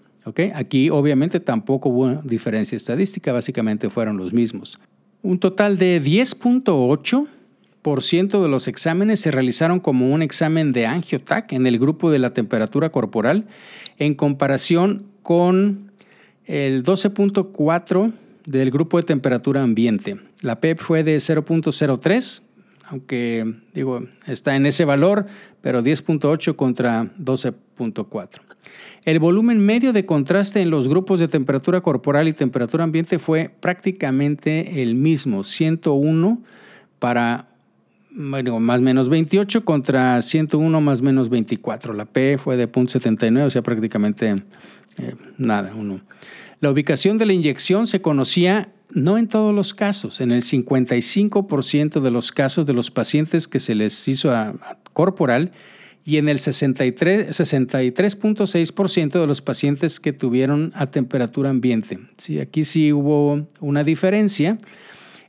Aquí 0.53 0.91
obviamente 0.91 1.41
tampoco 1.41 1.89
hubo 1.89 2.11
diferencia 2.25 2.77
estadística, 2.77 3.33
básicamente 3.33 3.89
fueron 3.89 4.19
los 4.19 4.35
mismos. 4.35 4.79
Un 5.23 5.39
total 5.39 5.79
de 5.79 6.03
10.8% 6.03 7.29
de 7.95 8.49
los 8.49 8.67
exámenes 8.67 9.21
se 9.21 9.31
realizaron 9.31 9.79
como 9.79 10.13
un 10.13 10.21
examen 10.21 10.73
de 10.73 10.87
angiotac 10.87 11.53
en 11.53 11.69
el 11.69 11.79
grupo 11.79 12.11
de 12.11 12.19
la 12.19 12.35
temperatura 12.35 12.91
corporal, 12.91 13.47
en 13.97 14.15
comparación 14.15 15.07
con 15.23 15.93
el 16.47 16.83
12.4% 16.83 18.13
del 18.45 18.71
grupo 18.73 18.97
de 18.97 19.05
temperatura 19.05 19.63
ambiente. 19.63 20.19
La 20.41 20.61
PEP 20.61 20.81
fue 20.81 21.05
de 21.05 21.17
0.03, 21.19 22.43
aunque 22.87 23.55
digo, 23.73 24.01
está 24.27 24.57
en 24.57 24.67
ese 24.67 24.85
valor, 24.85 25.27
pero 25.61 25.83
10.8 25.83 26.57
contra 26.57 27.05
12.4. 27.19 28.41
El 29.05 29.21
volumen 29.21 29.61
medio 29.61 29.93
de 29.93 30.07
contraste 30.07 30.61
en 30.61 30.71
los 30.71 30.89
grupos 30.89 31.21
de 31.21 31.29
temperatura 31.29 31.81
corporal 31.81 32.27
y 32.27 32.33
temperatura 32.33 32.83
ambiente 32.83 33.21
fue 33.21 33.51
prácticamente 33.61 34.83
el 34.83 34.97
mismo, 34.97 35.45
101 35.45 36.43
para 36.99 37.56
más 38.17 38.81
menos 38.81 39.09
28 39.09 39.65
contra 39.65 40.21
101 40.23 40.81
más 40.81 41.03
menos 41.03 41.29
24. 41.29 41.93
La 41.93 42.07
P 42.07 42.39
fue 42.39 42.57
de 42.57 42.71
0.79, 42.71 43.47
o 43.47 43.51
sea, 43.51 43.63
prácticamente 43.63 44.43
eh, 44.99 45.15
nada, 45.39 45.73
uno. 45.77 46.01
La 46.61 46.71
ubicación 46.71 47.19
de 47.19 47.27
la 47.27 47.35
inyección 47.35 47.87
se 47.87 48.01
conocía 48.01 48.71
no 48.91 49.19
en 49.19 49.29
todos 49.29 49.55
los 49.55 49.75
casos, 49.75 50.21
en 50.21 50.31
el 50.31 50.43
55% 50.43 52.01
de 52.01 52.11
los 52.11 52.33
casos 52.33 52.67
de 52.67 52.73
los 52.73 52.91
pacientes 52.91 53.47
que 53.49 53.61
se 53.61 53.75
les 53.75 54.09
hizo 54.09 54.31
corporal 54.93 55.53
y 56.05 56.19
en 56.19 56.29
el 56.29 56.39
63.6% 56.39 59.21
de 59.21 59.27
los 59.27 59.43
pacientes 59.43 59.99
que 59.99 60.13
tuvieron 60.13 60.71
a 60.75 60.87
temperatura 60.87 61.51
ambiente. 61.51 61.99
Sí, 62.17 62.39
aquí 62.39 62.65
sí 62.65 62.93
hubo 62.93 63.49
una 63.61 63.83
diferencia 63.83 64.59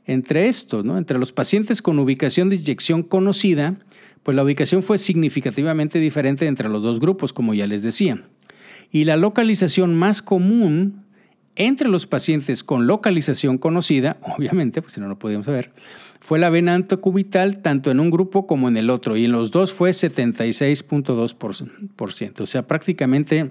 entre 0.08 0.48
estos, 0.48 0.84
¿no? 0.84 0.98
entre 0.98 1.18
los 1.18 1.30
pacientes 1.32 1.82
con 1.82 2.00
ubicación 2.00 2.48
de 2.48 2.56
inyección 2.56 3.04
conocida, 3.04 3.76
pues 4.24 4.34
la 4.34 4.42
ubicación 4.42 4.82
fue 4.82 4.98
significativamente 4.98 6.00
diferente 6.00 6.46
entre 6.46 6.68
los 6.68 6.82
dos 6.82 6.98
grupos, 6.98 7.32
como 7.32 7.54
ya 7.54 7.68
les 7.68 7.82
decía. 7.82 8.24
Y 8.90 9.04
la 9.04 9.16
localización 9.16 9.94
más 9.94 10.22
común 10.22 11.04
entre 11.56 11.88
los 11.88 12.06
pacientes 12.06 12.64
con 12.64 12.86
localización 12.86 13.58
conocida, 13.58 14.16
obviamente, 14.36 14.80
pues 14.80 14.94
si 14.94 15.00
no 15.00 15.08
lo 15.08 15.18
podíamos 15.18 15.44
saber, 15.46 15.72
fue 16.20 16.38
la 16.38 16.48
vena 16.50 16.74
antecubital 16.74 17.58
tanto 17.58 17.90
en 17.90 17.98
un 18.00 18.10
grupo 18.10 18.46
como 18.46 18.68
en 18.68 18.78
el 18.78 18.88
otro, 18.88 19.16
y 19.16 19.26
en 19.26 19.32
los 19.32 19.50
dos 19.50 19.74
fue 19.74 19.90
76.2%. 19.90 22.40
O 22.40 22.46
sea, 22.46 22.66
prácticamente 22.66 23.50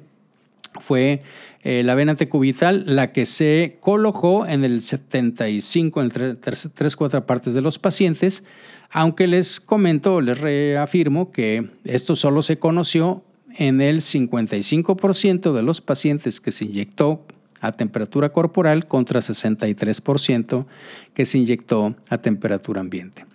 fue 0.81 1.21
eh, 1.63 1.83
la 1.83 1.95
vena 1.95 2.11
antecubital 2.11 2.83
la 2.87 3.11
que 3.11 3.25
se 3.25 3.77
colocó 3.79 4.45
en 4.45 4.63
el 4.63 4.81
75, 4.81 6.01
en 6.01 6.09
tres, 6.39 6.69
tres, 6.73 6.95
cuatro 6.95 7.25
partes 7.25 7.53
de 7.53 7.61
los 7.61 7.79
pacientes, 7.79 8.43
aunque 8.89 9.27
les 9.27 9.59
comento, 9.59 10.21
les 10.21 10.39
reafirmo 10.39 11.31
que 11.31 11.69
esto 11.83 12.15
solo 12.15 12.41
se 12.41 12.57
conoció 12.57 13.23
en 13.57 13.81
el 13.81 13.97
55% 13.97 15.53
de 15.53 15.63
los 15.63 15.81
pacientes 15.81 16.39
que 16.39 16.51
se 16.51 16.65
inyectó 16.65 17.25
a 17.59 17.71
temperatura 17.71 18.29
corporal 18.29 18.87
contra 18.87 19.19
63% 19.19 20.65
que 21.13 21.25
se 21.25 21.37
inyectó 21.39 21.95
a 22.07 22.19
temperatura 22.19 22.81
ambiente. 22.81 23.25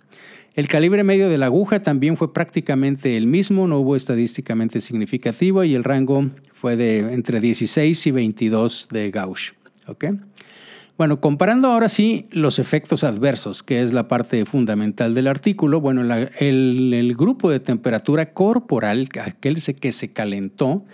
El 0.55 0.67
calibre 0.67 1.03
medio 1.03 1.29
de 1.29 1.37
la 1.37 1.47
aguja 1.47 1.81
también 1.81 2.15
fue 2.15 2.31
prácticamente 2.31 3.17
el 3.17 3.25
mismo, 3.25 3.67
no 3.67 3.79
hubo 3.79 3.95
estadísticamente 3.95 4.81
significativo 4.81 5.63
y 5.63 5.73
el 5.73 5.83
rango 5.83 6.29
fue 6.63 6.77
de 6.77 7.13
entre 7.13 7.41
16 7.41 8.07
y 8.07 8.11
22 8.11 8.87
de 8.89 9.11
Gauss. 9.11 9.53
Bueno, 10.97 11.19
comparando 11.19 11.67
ahora 11.67 11.89
sí 11.89 12.27
los 12.31 12.57
efectos 12.57 13.03
adversos, 13.03 13.63
que 13.63 13.81
es 13.81 13.91
la 13.91 14.07
parte 14.07 14.45
fundamental 14.45 15.13
del 15.13 15.27
artículo, 15.27 15.81
bueno, 15.81 16.03
el, 16.39 16.93
el, 16.93 17.15
grupo 17.17 17.51
de 17.51 17.59
temperatura 17.59 18.31
corporal, 18.31 19.09
aquel 19.21 19.57
que 19.61 19.91
se 19.91 20.13
calentó, 20.13 20.85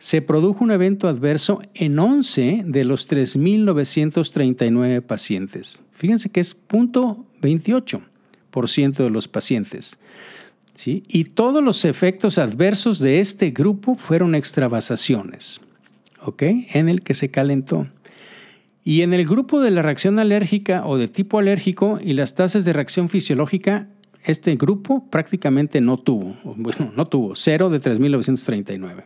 se 0.00 0.20
produjo 0.20 0.64
un 0.64 0.72
evento 0.72 1.06
adverso 1.06 1.62
en 1.74 1.96
11 1.96 2.64
de 2.66 2.84
los 2.84 3.08
3.939 3.08 5.00
pacientes. 5.00 5.84
Fíjense 5.92 6.28
que 6.28 6.40
es 6.40 6.56
0.28% 6.66 8.96
de 8.96 9.10
los 9.10 9.28
pacientes. 9.28 9.96
Y 10.84 11.24
todos 11.24 11.62
los 11.62 11.84
efectos 11.84 12.36
adversos 12.36 12.98
de 12.98 13.20
este 13.20 13.50
grupo 13.50 13.94
fueron 13.94 14.34
extravasaciones, 14.34 15.60
¿ok? 16.22 16.42
En 16.72 16.88
el 16.88 17.02
que 17.02 17.14
se 17.14 17.30
calentó. 17.30 17.86
Y 18.82 19.00
en 19.02 19.14
el 19.14 19.24
grupo 19.24 19.60
de 19.60 19.70
la 19.70 19.82
reacción 19.82 20.18
alérgica 20.18 20.86
o 20.86 20.98
de 20.98 21.08
tipo 21.08 21.38
alérgico 21.38 21.98
y 22.02 22.12
las 22.12 22.34
tasas 22.34 22.64
de 22.66 22.74
reacción 22.74 23.08
fisiológica, 23.08 23.88
este 24.24 24.56
grupo 24.56 25.08
prácticamente 25.10 25.80
no 25.80 25.96
tuvo, 25.98 26.36
bueno, 26.44 26.92
no 26.94 27.06
tuvo, 27.06 27.34
cero 27.34 27.70
de 27.70 27.80
3.939. 27.80 29.04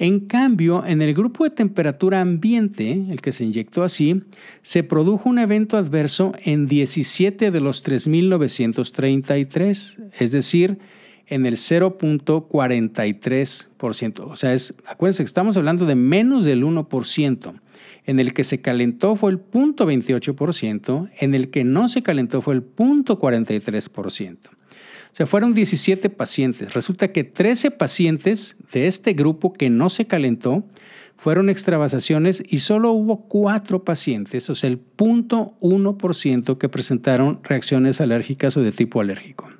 En 0.00 0.20
cambio, 0.20 0.84
en 0.86 1.02
el 1.02 1.12
grupo 1.12 1.44
de 1.44 1.50
temperatura 1.50 2.22
ambiente, 2.22 3.04
el 3.10 3.20
que 3.20 3.32
se 3.32 3.44
inyectó 3.44 3.84
así, 3.84 4.22
se 4.62 4.82
produjo 4.82 5.28
un 5.28 5.38
evento 5.38 5.76
adverso 5.76 6.32
en 6.42 6.66
17 6.66 7.50
de 7.50 7.60
los 7.60 7.84
3.933, 7.84 9.98
es 10.18 10.32
decir, 10.32 10.78
en 11.26 11.44
el 11.44 11.56
0.43%. 11.56 14.20
O 14.20 14.36
sea, 14.36 14.54
es, 14.54 14.72
acuérdense 14.86 15.22
que 15.22 15.26
estamos 15.26 15.58
hablando 15.58 15.84
de 15.84 15.96
menos 15.96 16.46
del 16.46 16.64
1%. 16.64 17.60
En 18.06 18.20
el 18.20 18.32
que 18.32 18.44
se 18.44 18.62
calentó 18.62 19.16
fue 19.16 19.32
el 19.32 19.38
0.28%, 19.38 21.10
en 21.20 21.34
el 21.34 21.50
que 21.50 21.64
no 21.64 21.90
se 21.90 22.02
calentó 22.02 22.40
fue 22.40 22.54
el 22.54 22.62
0.43%. 22.62 24.38
Sea, 25.12 25.26
fueron 25.26 25.54
17 25.54 26.08
pacientes. 26.10 26.72
Resulta 26.72 27.08
que 27.08 27.24
13 27.24 27.70
pacientes 27.72 28.56
de 28.72 28.86
este 28.86 29.12
grupo 29.12 29.52
que 29.52 29.70
no 29.70 29.88
se 29.90 30.06
calentó 30.06 30.64
fueron 31.16 31.50
extravasaciones 31.50 32.42
y 32.48 32.60
solo 32.60 32.92
hubo 32.92 33.28
4 33.28 33.84
pacientes, 33.84 34.48
o 34.48 34.54
sea, 34.54 34.70
el 34.70 34.80
0.1% 34.96 36.56
que 36.56 36.68
presentaron 36.68 37.40
reacciones 37.42 38.00
alérgicas 38.00 38.56
o 38.56 38.62
de 38.62 38.72
tipo 38.72 39.00
alérgico. 39.00 39.50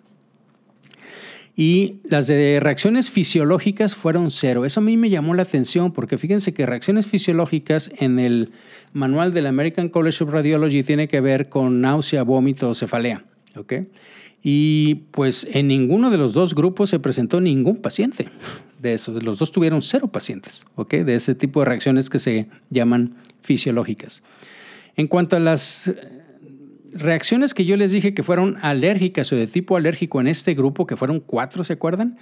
Y 1.54 1.96
las 2.04 2.26
de 2.28 2.58
reacciones 2.60 3.10
fisiológicas 3.10 3.94
fueron 3.94 4.30
cero. 4.30 4.64
Eso 4.64 4.80
a 4.80 4.82
mí 4.82 4.96
me 4.96 5.10
llamó 5.10 5.34
la 5.34 5.42
atención 5.42 5.92
porque 5.92 6.16
fíjense 6.16 6.54
que 6.54 6.64
reacciones 6.64 7.06
fisiológicas 7.06 7.90
en 7.98 8.18
el 8.18 8.52
manual 8.94 9.34
del 9.34 9.46
American 9.46 9.90
College 9.90 10.24
of 10.24 10.30
Radiology 10.30 10.82
tiene 10.82 11.08
que 11.08 11.20
ver 11.20 11.50
con 11.50 11.82
náusea, 11.82 12.22
vómito 12.22 12.70
o 12.70 12.74
cefalea. 12.74 13.24
¿okay? 13.56 13.88
Y 14.42 14.96
pues 15.10 15.46
en 15.50 15.68
ninguno 15.68 16.10
de 16.10 16.18
los 16.18 16.32
dos 16.32 16.54
grupos 16.54 16.90
se 16.90 16.98
presentó 16.98 17.40
ningún 17.40 17.76
paciente 17.76 18.30
de 18.80 18.94
eso. 18.94 19.12
Los 19.20 19.38
dos 19.38 19.52
tuvieron 19.52 19.82
cero 19.82 20.08
pacientes, 20.08 20.66
¿ok? 20.76 20.94
De 20.94 21.14
ese 21.14 21.34
tipo 21.34 21.60
de 21.60 21.66
reacciones 21.66 22.08
que 22.08 22.18
se 22.18 22.46
llaman 22.70 23.16
fisiológicas. 23.42 24.22
En 24.96 25.06
cuanto 25.08 25.36
a 25.36 25.40
las 25.40 25.92
reacciones 26.92 27.54
que 27.54 27.64
yo 27.64 27.76
les 27.76 27.92
dije 27.92 28.14
que 28.14 28.22
fueron 28.22 28.56
alérgicas 28.62 29.32
o 29.32 29.36
de 29.36 29.46
tipo 29.46 29.76
alérgico 29.76 30.20
en 30.20 30.28
este 30.28 30.54
grupo, 30.54 30.86
que 30.86 30.96
fueron 30.96 31.20
cuatro, 31.20 31.64
¿se 31.64 31.74
acuerdan? 31.74 32.18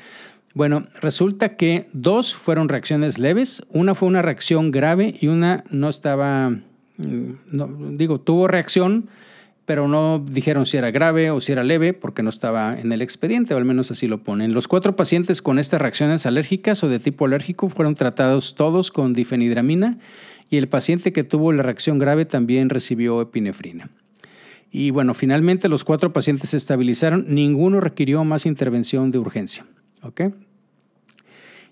Bueno, 0.54 0.86
resulta 1.00 1.56
que 1.56 1.88
dos 1.92 2.34
fueron 2.34 2.68
reacciones 2.68 3.18
leves, 3.18 3.62
una 3.70 3.94
fue 3.94 4.08
una 4.08 4.22
reacción 4.22 4.70
grave 4.70 5.14
y 5.20 5.28
una 5.28 5.64
no 5.70 5.88
estaba, 5.88 6.50
mm, 6.50 7.32
no, 7.52 7.68
digo, 7.92 8.20
tuvo 8.20 8.48
reacción, 8.48 9.08
pero 9.68 9.86
no 9.86 10.18
dijeron 10.18 10.64
si 10.64 10.78
era 10.78 10.90
grave 10.90 11.30
o 11.30 11.42
si 11.42 11.52
era 11.52 11.62
leve 11.62 11.92
porque 11.92 12.22
no 12.22 12.30
estaba 12.30 12.80
en 12.80 12.90
el 12.90 13.02
expediente, 13.02 13.52
o 13.52 13.58
al 13.58 13.66
menos 13.66 13.90
así 13.90 14.06
lo 14.06 14.22
ponen. 14.22 14.54
Los 14.54 14.66
cuatro 14.66 14.96
pacientes 14.96 15.42
con 15.42 15.58
estas 15.58 15.82
reacciones 15.82 16.24
alérgicas 16.24 16.82
o 16.82 16.88
de 16.88 16.98
tipo 16.98 17.26
alérgico 17.26 17.68
fueron 17.68 17.94
tratados 17.94 18.54
todos 18.54 18.90
con 18.90 19.12
difenidramina 19.12 19.98
y 20.48 20.56
el 20.56 20.68
paciente 20.68 21.12
que 21.12 21.22
tuvo 21.22 21.52
la 21.52 21.62
reacción 21.62 21.98
grave 21.98 22.24
también 22.24 22.70
recibió 22.70 23.20
epinefrina. 23.20 23.90
Y 24.72 24.90
bueno, 24.90 25.12
finalmente 25.12 25.68
los 25.68 25.84
cuatro 25.84 26.14
pacientes 26.14 26.48
se 26.48 26.56
estabilizaron, 26.56 27.26
ninguno 27.28 27.82
requirió 27.82 28.24
más 28.24 28.46
intervención 28.46 29.10
de 29.10 29.18
urgencia. 29.18 29.66
¿ok? 30.02 30.32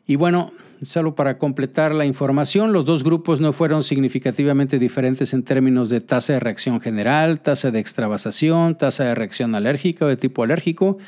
Y 0.07 0.17
bueno, 0.17 0.53
Solo 0.83 1.15
para 1.15 1.39
completar 1.39 1.95
la 1.95 2.05
información, 2.05 2.73
los 2.73 2.85
dos 2.85 3.03
grupos 3.03 3.41
no 3.41 3.53
fueron 3.53 3.83
significativamente 3.83 4.79
diferentes 4.79 5.33
en 5.33 5.43
términos 5.43 5.89
de 5.89 6.03
tasa 6.03 6.35
de 6.35 6.41
reacción 6.41 6.81
general, 6.81 7.41
tasa 7.41 7.71
de 7.71 7.79
extravasación, 7.79 8.77
tasa 8.77 9.05
de 9.05 9.15
reacción 9.15 9.55
alérgica 9.55 10.05
o 10.05 10.09
de 10.09 10.17
tipo 10.19 10.43
alérgico, 10.43 10.99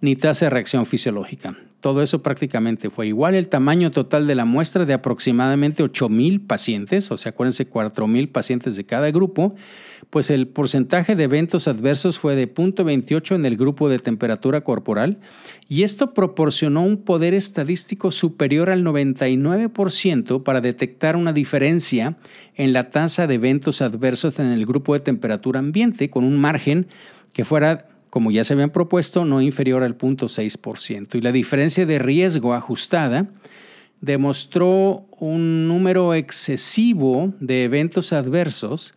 ni 0.00 0.14
tasa 0.14 0.46
de 0.46 0.50
reacción 0.50 0.86
fisiológica. 0.86 1.56
Todo 1.80 2.02
eso 2.02 2.22
prácticamente 2.22 2.90
fue 2.90 3.06
igual. 3.06 3.34
El 3.34 3.48
tamaño 3.48 3.90
total 3.92 4.26
de 4.26 4.34
la 4.34 4.44
muestra 4.44 4.84
de 4.84 4.94
aproximadamente 4.94 5.84
8.000 5.84 6.46
pacientes, 6.46 7.10
o 7.10 7.16
sea, 7.16 7.30
acuérdense, 7.30 7.70
4.000 7.70 8.32
pacientes 8.32 8.74
de 8.74 8.84
cada 8.84 9.10
grupo, 9.10 9.54
pues 10.10 10.30
el 10.30 10.48
porcentaje 10.48 11.14
de 11.14 11.24
eventos 11.24 11.68
adversos 11.68 12.18
fue 12.18 12.34
de 12.34 12.52
0.28 12.52 13.36
en 13.36 13.46
el 13.46 13.56
grupo 13.56 13.88
de 13.88 13.98
temperatura 13.98 14.62
corporal 14.62 15.18
y 15.68 15.82
esto 15.82 16.14
proporcionó 16.14 16.82
un 16.82 17.04
poder 17.04 17.34
estadístico 17.34 18.10
superior 18.10 18.70
al 18.70 18.84
99% 18.84 20.42
para 20.42 20.60
detectar 20.60 21.14
una 21.14 21.32
diferencia 21.32 22.16
en 22.54 22.72
la 22.72 22.90
tasa 22.90 23.26
de 23.26 23.34
eventos 23.34 23.82
adversos 23.82 24.38
en 24.38 24.46
el 24.46 24.66
grupo 24.66 24.94
de 24.94 25.00
temperatura 25.00 25.60
ambiente 25.60 26.10
con 26.10 26.24
un 26.24 26.36
margen 26.36 26.88
que 27.32 27.44
fuera 27.44 27.88
como 28.10 28.30
ya 28.30 28.44
se 28.44 28.54
habían 28.54 28.70
propuesto, 28.70 29.24
no 29.24 29.40
inferior 29.40 29.82
al 29.82 29.96
0.6%. 29.96 31.14
Y 31.14 31.20
la 31.20 31.32
diferencia 31.32 31.86
de 31.86 31.98
riesgo 31.98 32.54
ajustada 32.54 33.26
demostró 34.00 35.06
un 35.18 35.68
número 35.68 36.14
excesivo 36.14 37.32
de 37.40 37.64
eventos 37.64 38.12
adversos 38.12 38.94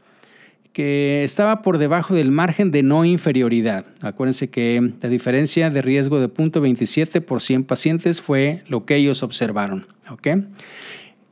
que 0.74 1.24
estaba 1.24 1.62
por 1.62 1.78
debajo 1.78 2.14
del 2.14 2.32
margen 2.32 2.72
de 2.72 2.82
no 2.84 3.04
inferioridad. 3.04 3.86
Acuérdense 4.02 4.50
que 4.50 4.94
la 5.02 5.10
diferencia 5.10 5.70
de 5.70 5.82
riesgo 5.82 6.20
de 6.20 6.30
0.27 6.30 7.22
por 7.22 7.42
100 7.42 7.66
pacientes 7.66 8.22
fue 8.22 8.64
lo 8.68 8.86
que 8.86 8.96
ellos 8.96 9.22
observaron. 9.24 9.88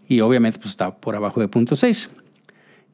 Y 0.07 0.19
obviamente 0.21 0.59
pues, 0.59 0.71
estaba 0.71 0.97
por 0.97 1.15
abajo 1.15 1.39
de 1.39 1.47
0.6 1.47 2.09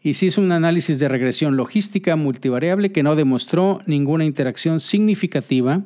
y 0.06 0.14
se 0.14 0.28
hizo 0.28 0.40
un 0.40 0.52
análisis 0.52 1.00
de 1.00 1.08
regresión 1.08 1.58
logística 1.58 2.16
multivariable 2.16 2.92
que 2.92 3.02
no 3.02 3.16
demostró 3.16 3.82
ninguna 3.88 4.24
interacción 4.24 4.80
significativa 4.80 5.82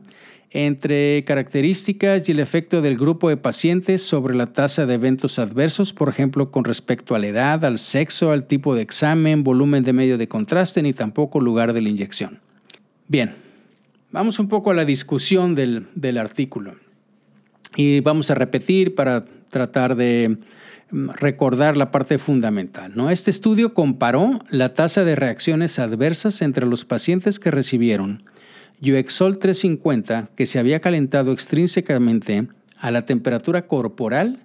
entre 0.51 1.23
características 1.23 2.27
y 2.27 2.33
el 2.33 2.41
efecto 2.41 2.81
del 2.81 2.97
grupo 2.97 3.29
de 3.29 3.37
pacientes 3.37 4.03
sobre 4.03 4.35
la 4.35 4.47
tasa 4.47 4.85
de 4.85 4.95
eventos 4.95 5.39
adversos, 5.39 5.93
por 5.93 6.09
ejemplo, 6.09 6.51
con 6.51 6.65
respecto 6.65 7.15
a 7.15 7.19
la 7.19 7.27
edad, 7.27 7.63
al 7.63 7.79
sexo, 7.79 8.33
al 8.33 8.45
tipo 8.45 8.75
de 8.75 8.81
examen, 8.81 9.45
volumen 9.45 9.85
de 9.85 9.93
medio 9.93 10.17
de 10.17 10.27
contraste, 10.27 10.81
ni 10.81 10.91
tampoco 10.91 11.39
lugar 11.39 11.71
de 11.71 11.81
la 11.81 11.87
inyección. 11.87 12.39
Bien, 13.07 13.35
vamos 14.11 14.37
un 14.37 14.49
poco 14.49 14.71
a 14.71 14.73
la 14.73 14.83
discusión 14.83 15.55
del, 15.55 15.87
del 15.95 16.17
artículo. 16.17 16.75
Y 17.77 18.01
vamos 18.01 18.29
a 18.29 18.35
repetir 18.35 18.95
para 18.95 19.23
tratar 19.49 19.95
de 19.95 20.39
recordar 20.91 21.77
la 21.77 21.91
parte 21.91 22.17
fundamental. 22.17 22.91
¿no? 22.95 23.09
Este 23.09 23.31
estudio 23.31 23.73
comparó 23.73 24.39
la 24.49 24.73
tasa 24.73 25.03
de 25.03 25.15
reacciones 25.15 25.79
adversas 25.79 26.41
entre 26.41 26.65
los 26.65 26.85
pacientes 26.85 27.39
que 27.39 27.51
recibieron 27.51 28.23
Uexol 28.81 29.39
350, 29.39 30.29
que 30.35 30.45
se 30.45 30.57
había 30.59 30.79
calentado 30.79 31.31
extrínsecamente 31.31 32.47
a 32.77 32.91
la 32.91 33.05
temperatura 33.05 33.67
corporal, 33.67 34.39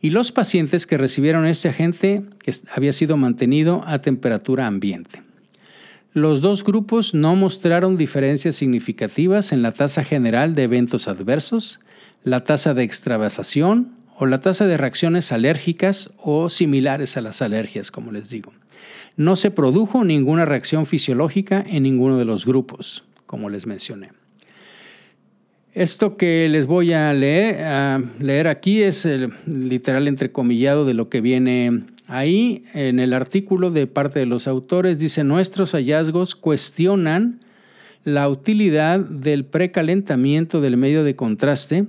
y 0.00 0.10
los 0.10 0.32
pacientes 0.32 0.86
que 0.86 0.96
recibieron 0.96 1.46
este 1.46 1.68
agente 1.68 2.22
que 2.38 2.54
había 2.74 2.92
sido 2.92 3.18
mantenido 3.18 3.82
a 3.86 4.00
temperatura 4.00 4.66
ambiente. 4.66 5.22
Los 6.14 6.40
dos 6.40 6.64
grupos 6.64 7.14
no 7.14 7.36
mostraron 7.36 7.96
diferencias 7.96 8.56
significativas 8.56 9.52
en 9.52 9.62
la 9.62 9.72
tasa 9.72 10.02
general 10.02 10.54
de 10.54 10.64
eventos 10.64 11.06
adversos, 11.06 11.80
la 12.24 12.44
tasa 12.44 12.74
de 12.74 12.82
extravasación 12.82 13.99
o 14.20 14.26
la 14.26 14.42
tasa 14.42 14.66
de 14.66 14.76
reacciones 14.76 15.32
alérgicas 15.32 16.10
o 16.18 16.50
similares 16.50 17.16
a 17.16 17.22
las 17.22 17.40
alergias, 17.40 17.90
como 17.90 18.12
les 18.12 18.28
digo. 18.28 18.52
No 19.16 19.34
se 19.34 19.50
produjo 19.50 20.04
ninguna 20.04 20.44
reacción 20.44 20.84
fisiológica 20.84 21.64
en 21.66 21.84
ninguno 21.84 22.18
de 22.18 22.26
los 22.26 22.44
grupos, 22.44 23.02
como 23.24 23.48
les 23.48 23.66
mencioné. 23.66 24.10
Esto 25.72 26.18
que 26.18 26.46
les 26.50 26.66
voy 26.66 26.92
a 26.92 27.14
leer, 27.14 28.46
aquí 28.46 28.82
es 28.82 29.06
el 29.06 29.32
literal 29.46 30.06
entrecomillado 30.06 30.84
de 30.84 30.92
lo 30.92 31.08
que 31.08 31.22
viene 31.22 31.84
ahí 32.06 32.64
en 32.74 33.00
el 33.00 33.14
artículo 33.14 33.70
de 33.70 33.86
parte 33.86 34.18
de 34.18 34.26
los 34.26 34.46
autores. 34.46 34.98
Dice, 34.98 35.24
nuestros 35.24 35.72
hallazgos 35.72 36.34
cuestionan 36.34 37.40
la 38.04 38.28
utilidad 38.28 39.00
del 39.00 39.46
precalentamiento 39.46 40.60
del 40.60 40.76
medio 40.76 41.04
de 41.04 41.16
contraste 41.16 41.86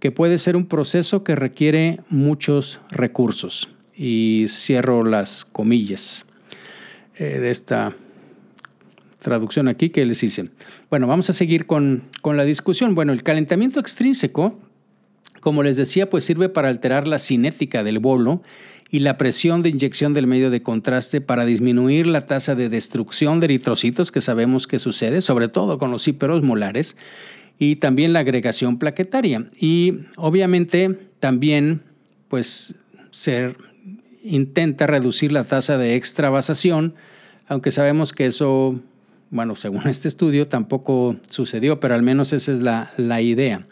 que 0.00 0.12
puede 0.12 0.38
ser 0.38 0.56
un 0.56 0.66
proceso 0.66 1.24
que 1.24 1.36
requiere 1.36 2.00
muchos 2.10 2.80
recursos. 2.90 3.68
Y 3.96 4.46
cierro 4.48 5.04
las 5.04 5.44
comillas 5.44 6.26
eh, 7.16 7.38
de 7.38 7.50
esta 7.50 7.96
traducción 9.20 9.68
aquí 9.68 9.88
que 9.88 10.04
les 10.04 10.22
hice. 10.22 10.50
Bueno, 10.90 11.06
vamos 11.06 11.30
a 11.30 11.32
seguir 11.32 11.66
con, 11.66 12.04
con 12.20 12.36
la 12.36 12.44
discusión. 12.44 12.94
Bueno, 12.94 13.12
el 13.12 13.22
calentamiento 13.22 13.80
extrínseco, 13.80 14.58
como 15.40 15.62
les 15.62 15.76
decía, 15.76 16.10
pues 16.10 16.24
sirve 16.24 16.48
para 16.48 16.68
alterar 16.68 17.08
la 17.08 17.18
cinética 17.18 17.82
del 17.82 17.98
bolo 17.98 18.42
y 18.90 19.00
la 19.00 19.18
presión 19.18 19.62
de 19.62 19.70
inyección 19.70 20.14
del 20.14 20.26
medio 20.26 20.50
de 20.50 20.62
contraste 20.62 21.20
para 21.20 21.44
disminuir 21.44 22.06
la 22.06 22.26
tasa 22.26 22.54
de 22.54 22.68
destrucción 22.68 23.40
de 23.40 23.46
eritrocitos 23.46 24.12
que 24.12 24.20
sabemos 24.20 24.66
que 24.66 24.78
sucede, 24.78 25.22
sobre 25.22 25.48
todo 25.48 25.78
con 25.78 25.90
los 25.90 26.06
hiperosmolares, 26.06 26.96
y 27.58 27.76
también 27.76 28.12
la 28.12 28.20
agregación 28.20 28.78
plaquetaria. 28.78 29.46
Y 29.58 30.00
obviamente 30.16 30.98
también 31.20 31.82
pues 32.28 32.74
se 33.10 33.54
intenta 34.22 34.86
reducir 34.86 35.32
la 35.32 35.44
tasa 35.44 35.78
de 35.78 35.94
extravasación, 35.94 36.94
aunque 37.48 37.70
sabemos 37.70 38.12
que 38.12 38.26
eso, 38.26 38.80
bueno, 39.30 39.56
según 39.56 39.88
este 39.88 40.08
estudio 40.08 40.48
tampoco 40.48 41.16
sucedió, 41.30 41.80
pero 41.80 41.94
al 41.94 42.02
menos 42.02 42.32
esa 42.32 42.52
es 42.52 42.60
la, 42.60 42.92
la 42.96 43.20
idea. 43.20 43.66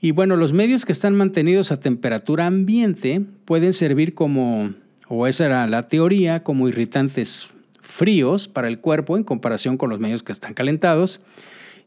Y 0.00 0.10
bueno, 0.10 0.36
los 0.36 0.52
medios 0.52 0.84
que 0.84 0.92
están 0.92 1.16
mantenidos 1.16 1.72
a 1.72 1.80
temperatura 1.80 2.46
ambiente 2.46 3.22
pueden 3.44 3.72
servir 3.72 4.14
como, 4.14 4.74
o 5.08 5.26
esa 5.26 5.46
era 5.46 5.66
la 5.66 5.88
teoría, 5.88 6.44
como 6.44 6.68
irritantes 6.68 7.48
fríos 7.80 8.46
para 8.46 8.68
el 8.68 8.78
cuerpo 8.78 9.16
en 9.16 9.24
comparación 9.24 9.78
con 9.78 9.88
los 9.90 9.98
medios 9.98 10.22
que 10.22 10.32
están 10.32 10.54
calentados 10.54 11.20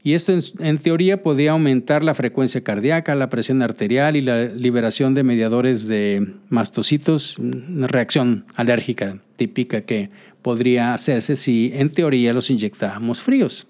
y 0.01 0.13
esto 0.13 0.33
en, 0.59 0.77
teoría 0.77 1.21
podría 1.21 1.51
aumentar 1.51 2.03
la 2.03 2.13
frecuencia 2.13 2.61
cardíaca, 2.61 3.15
la 3.15 3.29
presión 3.29 3.61
arterial 3.61 4.15
y 4.15 4.21
la 4.21 4.45
liberación 4.45 5.13
de 5.13 5.23
mediadores 5.23 5.87
de 5.87 6.35
mastocitos, 6.47 7.37
una 7.37 7.87
reacción 7.87 8.45
alérgica 8.55 9.17
típica 9.35 9.81
que 9.81 10.09
podría 10.41 10.93
hacerse 10.93 11.35
si 11.35 11.71
en 11.73 11.89
teoría 11.89 12.31
los 12.31 12.49
inyectábamos 12.49 13.21
fríos. 13.21 13.67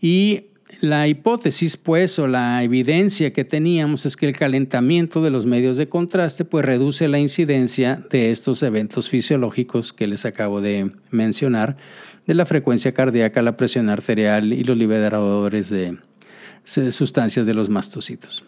Y 0.00 0.46
la 0.80 1.06
hipótesis, 1.06 1.76
pues, 1.76 2.18
o 2.18 2.26
la 2.26 2.60
evidencia 2.64 3.32
que 3.32 3.44
teníamos 3.44 4.04
es 4.04 4.16
que 4.16 4.26
el 4.26 4.36
calentamiento 4.36 5.22
de 5.22 5.30
los 5.30 5.46
medios 5.46 5.76
de 5.76 5.88
contraste, 5.88 6.44
pues, 6.44 6.64
reduce 6.64 7.06
la 7.06 7.20
incidencia 7.20 8.02
de 8.10 8.32
estos 8.32 8.64
eventos 8.64 9.08
fisiológicos 9.08 9.92
que 9.92 10.08
les 10.08 10.24
acabo 10.24 10.60
de 10.60 10.90
mencionar, 11.12 11.76
de 12.26 12.34
la 12.34 12.46
frecuencia 12.46 12.92
cardíaca, 12.92 13.42
la 13.42 13.56
presión 13.56 13.88
arterial 13.88 14.52
y 14.52 14.64
los 14.64 14.76
liberadores 14.76 15.70
de 15.70 15.98
sustancias 16.92 17.46
de 17.46 17.54
los 17.54 17.68
mastocitos. 17.68 18.44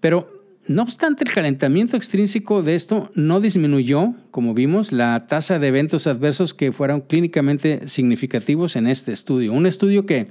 Pero 0.00 0.42
no 0.68 0.82
obstante, 0.82 1.24
el 1.24 1.32
calentamiento 1.32 1.96
extrínseco 1.96 2.62
de 2.62 2.76
esto 2.76 3.10
no 3.14 3.40
disminuyó, 3.40 4.14
como 4.30 4.54
vimos, 4.54 4.92
la 4.92 5.26
tasa 5.26 5.58
de 5.58 5.68
eventos 5.68 6.06
adversos 6.06 6.54
que 6.54 6.72
fueron 6.72 7.00
clínicamente 7.00 7.88
significativos 7.88 8.76
en 8.76 8.86
este 8.86 9.12
estudio. 9.12 9.52
Un 9.52 9.66
estudio 9.66 10.06
que 10.06 10.28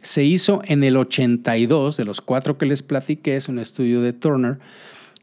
se 0.00 0.24
hizo 0.24 0.62
en 0.64 0.84
el 0.84 0.96
82, 0.96 1.96
de 1.96 2.04
los 2.04 2.20
cuatro 2.20 2.56
que 2.56 2.66
les 2.66 2.82
platiqué, 2.82 3.36
es 3.36 3.48
un 3.48 3.58
estudio 3.58 4.00
de 4.00 4.14
Turner, 4.14 4.58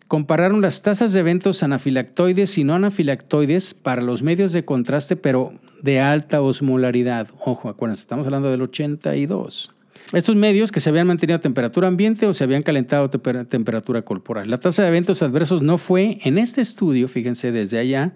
compararon 0.07 0.61
las 0.61 0.81
tasas 0.81 1.13
de 1.13 1.21
eventos 1.21 1.63
anafilactoides 1.63 2.57
y 2.57 2.63
no 2.63 2.75
anafilactoides 2.75 3.73
para 3.73 4.01
los 4.01 4.21
medios 4.21 4.51
de 4.51 4.65
contraste, 4.65 5.15
pero 5.15 5.53
de 5.81 5.99
alta 5.99 6.41
osmolaridad. 6.41 7.27
Ojo, 7.39 7.69
acuérdense, 7.69 8.01
estamos 8.01 8.25
hablando 8.25 8.49
del 8.49 8.61
82. 8.61 9.71
Estos 10.13 10.35
medios 10.35 10.73
que 10.73 10.81
se 10.81 10.89
habían 10.89 11.07
mantenido 11.07 11.37
a 11.37 11.41
temperatura 11.41 11.87
ambiente 11.87 12.25
o 12.25 12.33
se 12.33 12.43
habían 12.43 12.63
calentado 12.63 13.05
a 13.05 13.43
temperatura 13.45 14.01
corporal. 14.01 14.49
La 14.49 14.59
tasa 14.59 14.83
de 14.83 14.89
eventos 14.89 15.21
adversos 15.21 15.61
no 15.61 15.77
fue, 15.77 16.19
en 16.23 16.37
este 16.37 16.59
estudio, 16.59 17.07
fíjense 17.07 17.53
desde 17.53 17.79
allá, 17.79 18.11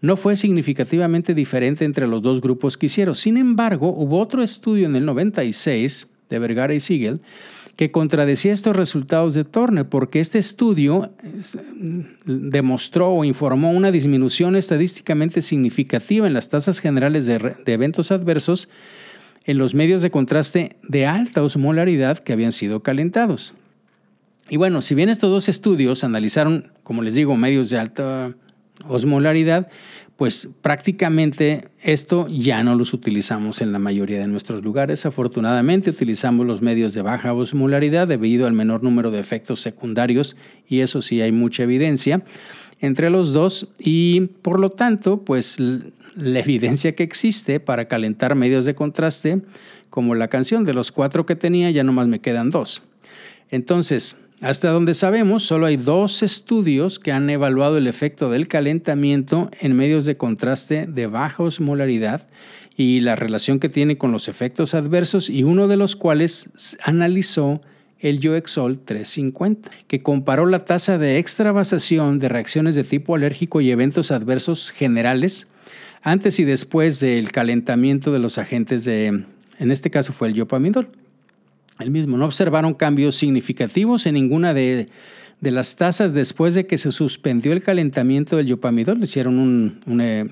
no 0.00 0.16
fue 0.16 0.36
significativamente 0.36 1.34
diferente 1.34 1.84
entre 1.84 2.06
los 2.06 2.22
dos 2.22 2.40
grupos 2.40 2.76
que 2.76 2.86
hicieron. 2.86 3.16
Sin 3.16 3.36
embargo, 3.36 3.88
hubo 3.88 4.20
otro 4.20 4.44
estudio 4.44 4.86
en 4.86 4.94
el 4.94 5.04
96 5.04 6.06
de 6.28 6.38
Vergara 6.38 6.72
y 6.72 6.78
Siegel 6.78 7.20
que 7.80 7.90
contradecía 7.90 8.52
estos 8.52 8.76
resultados 8.76 9.32
de 9.32 9.42
Turner, 9.44 9.88
porque 9.88 10.20
este 10.20 10.38
estudio 10.38 11.12
demostró 12.26 13.08
o 13.08 13.24
informó 13.24 13.70
una 13.70 13.90
disminución 13.90 14.54
estadísticamente 14.54 15.40
significativa 15.40 16.26
en 16.26 16.34
las 16.34 16.50
tasas 16.50 16.78
generales 16.78 17.24
de, 17.24 17.56
eventos 17.64 18.10
adversos 18.10 18.68
en 19.46 19.56
los 19.56 19.74
medios 19.74 20.02
de 20.02 20.10
contraste 20.10 20.76
de 20.82 21.06
alta 21.06 21.42
osmolaridad 21.42 22.18
que 22.18 22.34
habían 22.34 22.52
sido 22.52 22.80
calentados. 22.80 23.54
Y 24.50 24.58
bueno, 24.58 24.82
si 24.82 24.94
bien 24.94 25.08
estos 25.08 25.30
dos 25.30 25.48
estudios 25.48 26.04
analizaron, 26.04 26.72
como 26.82 27.00
les 27.00 27.14
digo, 27.14 27.34
medios 27.34 27.70
de 27.70 27.78
alta 27.78 28.34
osmolaridad, 28.88 29.68
pues 30.16 30.48
prácticamente 30.60 31.68
esto 31.82 32.26
ya 32.28 32.62
no 32.62 32.74
los 32.74 32.92
utilizamos 32.92 33.62
en 33.62 33.72
la 33.72 33.78
mayoría 33.78 34.18
de 34.18 34.26
nuestros 34.26 34.62
lugares. 34.62 35.06
Afortunadamente 35.06 35.88
utilizamos 35.88 36.46
los 36.46 36.60
medios 36.60 36.92
de 36.92 37.00
baja 37.00 37.32
osmolaridad 37.32 38.06
debido 38.06 38.46
al 38.46 38.52
menor 38.52 38.82
número 38.82 39.10
de 39.10 39.18
efectos 39.18 39.62
secundarios 39.62 40.36
y 40.68 40.80
eso 40.80 41.00
sí 41.00 41.22
hay 41.22 41.32
mucha 41.32 41.62
evidencia 41.62 42.22
entre 42.80 43.08
los 43.08 43.32
dos 43.32 43.68
y 43.78 44.20
por 44.42 44.60
lo 44.60 44.70
tanto 44.70 45.24
pues 45.24 45.58
la 45.58 46.38
evidencia 46.38 46.94
que 46.94 47.02
existe 47.02 47.60
para 47.60 47.86
calentar 47.86 48.34
medios 48.34 48.64
de 48.64 48.74
contraste 48.74 49.40
como 49.88 50.14
la 50.14 50.28
canción 50.28 50.64
de 50.64 50.74
los 50.74 50.92
cuatro 50.92 51.26
que 51.26 51.36
tenía 51.36 51.70
ya 51.70 51.82
nomás 51.82 52.08
me 52.08 52.20
quedan 52.20 52.50
dos. 52.50 52.82
Entonces, 53.50 54.16
hasta 54.40 54.70
donde 54.70 54.94
sabemos, 54.94 55.42
solo 55.42 55.66
hay 55.66 55.76
dos 55.76 56.22
estudios 56.22 56.98
que 56.98 57.12
han 57.12 57.28
evaluado 57.28 57.76
el 57.76 57.86
efecto 57.86 58.30
del 58.30 58.48
calentamiento 58.48 59.50
en 59.60 59.76
medios 59.76 60.06
de 60.06 60.16
contraste 60.16 60.86
de 60.86 61.06
baja 61.06 61.42
osmolaridad 61.42 62.26
y 62.74 63.00
la 63.00 63.16
relación 63.16 63.60
que 63.60 63.68
tiene 63.68 63.98
con 63.98 64.12
los 64.12 64.28
efectos 64.28 64.74
adversos 64.74 65.28
y 65.28 65.42
uno 65.42 65.68
de 65.68 65.76
los 65.76 65.94
cuales 65.94 66.48
analizó 66.82 67.60
el 67.98 68.20
Yoexol 68.20 68.78
350, 68.78 69.70
que 69.86 70.02
comparó 70.02 70.46
la 70.46 70.64
tasa 70.64 70.96
de 70.96 71.18
extravasación 71.18 72.18
de 72.18 72.30
reacciones 72.30 72.74
de 72.74 72.84
tipo 72.84 73.14
alérgico 73.14 73.60
y 73.60 73.70
eventos 73.70 74.10
adversos 74.10 74.70
generales 74.70 75.48
antes 76.02 76.40
y 76.40 76.44
después 76.44 76.98
del 76.98 77.30
calentamiento 77.30 78.10
de 78.10 78.20
los 78.20 78.38
agentes 78.38 78.84
de, 78.84 79.06
en 79.58 79.70
este 79.70 79.90
caso 79.90 80.14
fue 80.14 80.28
el 80.28 80.34
yopamidol. 80.34 80.88
El 81.80 81.90
mismo, 81.90 82.16
no 82.16 82.26
observaron 82.26 82.74
cambios 82.74 83.16
significativos 83.16 84.06
en 84.06 84.14
ninguna 84.14 84.52
de, 84.52 84.88
las 85.40 85.76
tasas 85.76 86.12
después 86.12 86.54
de 86.54 86.66
que 86.66 86.78
se 86.78 86.92
suspendió 86.92 87.52
el 87.52 87.62
calentamiento 87.62 88.36
del 88.36 88.46
yopamidol. 88.46 89.02
Hicieron 89.02 89.38
un, 89.38 90.00
eh, 90.00 90.26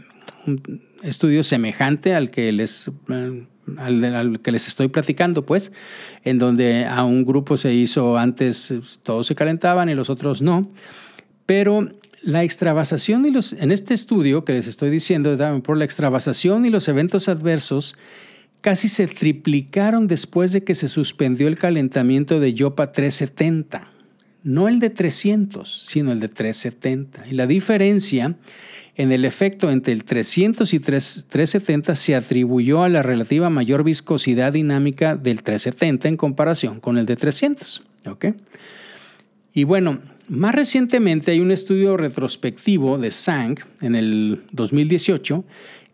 estudio 1.02 1.42
semejante 1.42 2.14
al 2.14 2.30
que 2.30 2.52
les... 2.52 2.90
Eh, 3.08 3.44
al, 3.76 4.40
que 4.40 4.50
les 4.50 4.66
estoy 4.66 4.88
platicando, 4.88 5.44
pues, 5.44 5.72
en 6.24 6.38
donde 6.38 6.86
a 6.86 7.04
un 7.04 7.26
grupo 7.26 7.58
se 7.58 7.74
hizo 7.74 8.16
antes, 8.16 8.72
todos 9.02 9.26
se 9.26 9.34
calentaban 9.34 9.90
y 9.90 9.94
los 9.94 10.08
otros 10.08 10.40
no, 10.40 10.62
pero 11.44 11.86
la 12.22 12.42
extravasación 12.44 13.26
y 13.26 13.30
los, 13.30 13.52
en 13.52 13.70
este 13.70 13.94
estudio 13.94 14.44
que 14.44 14.54
les 14.54 14.66
estoy 14.66 14.88
diciendo, 14.90 15.36
por 15.62 15.76
la 15.76 15.84
extravasación 15.84 16.64
y 16.66 16.70
los 16.70 16.88
eventos 16.88 17.28
adversos, 17.28 17.94
casi 18.68 18.90
se 18.90 19.06
triplicaron 19.06 20.08
después 20.08 20.52
de 20.52 20.62
que 20.62 20.74
se 20.74 20.88
suspendió 20.88 21.48
el 21.48 21.56
calentamiento 21.56 22.38
de 22.38 22.52
Yopa 22.52 22.92
370. 22.92 23.90
No 24.42 24.68
el 24.68 24.78
de 24.78 24.90
300, 24.90 25.86
sino 25.86 26.12
el 26.12 26.20
de 26.20 26.28
370. 26.28 27.28
Y 27.28 27.30
la 27.32 27.46
diferencia 27.46 28.36
en 28.94 29.10
el 29.10 29.24
efecto 29.24 29.70
entre 29.70 29.94
el 29.94 30.04
300 30.04 30.74
y 30.74 30.80
370 30.80 31.96
se 31.96 32.14
atribuyó 32.14 32.82
a 32.82 32.90
la 32.90 33.02
relativa 33.02 33.48
mayor 33.48 33.84
viscosidad 33.84 34.52
dinámica 34.52 35.16
del 35.16 35.42
370 35.42 36.06
en 36.06 36.18
comparación 36.18 36.78
con 36.78 36.98
el 36.98 37.06
de 37.06 37.16
300. 37.16 37.82
Y 39.54 39.64
bueno, 39.64 40.00
más 40.28 40.54
recientemente 40.54 41.30
hay 41.30 41.40
un 41.40 41.52
estudio 41.52 41.96
retrospectivo 41.96 42.98
de 42.98 43.12
Sang 43.12 43.58
en 43.80 43.94
el 43.94 44.42
2018 44.52 45.42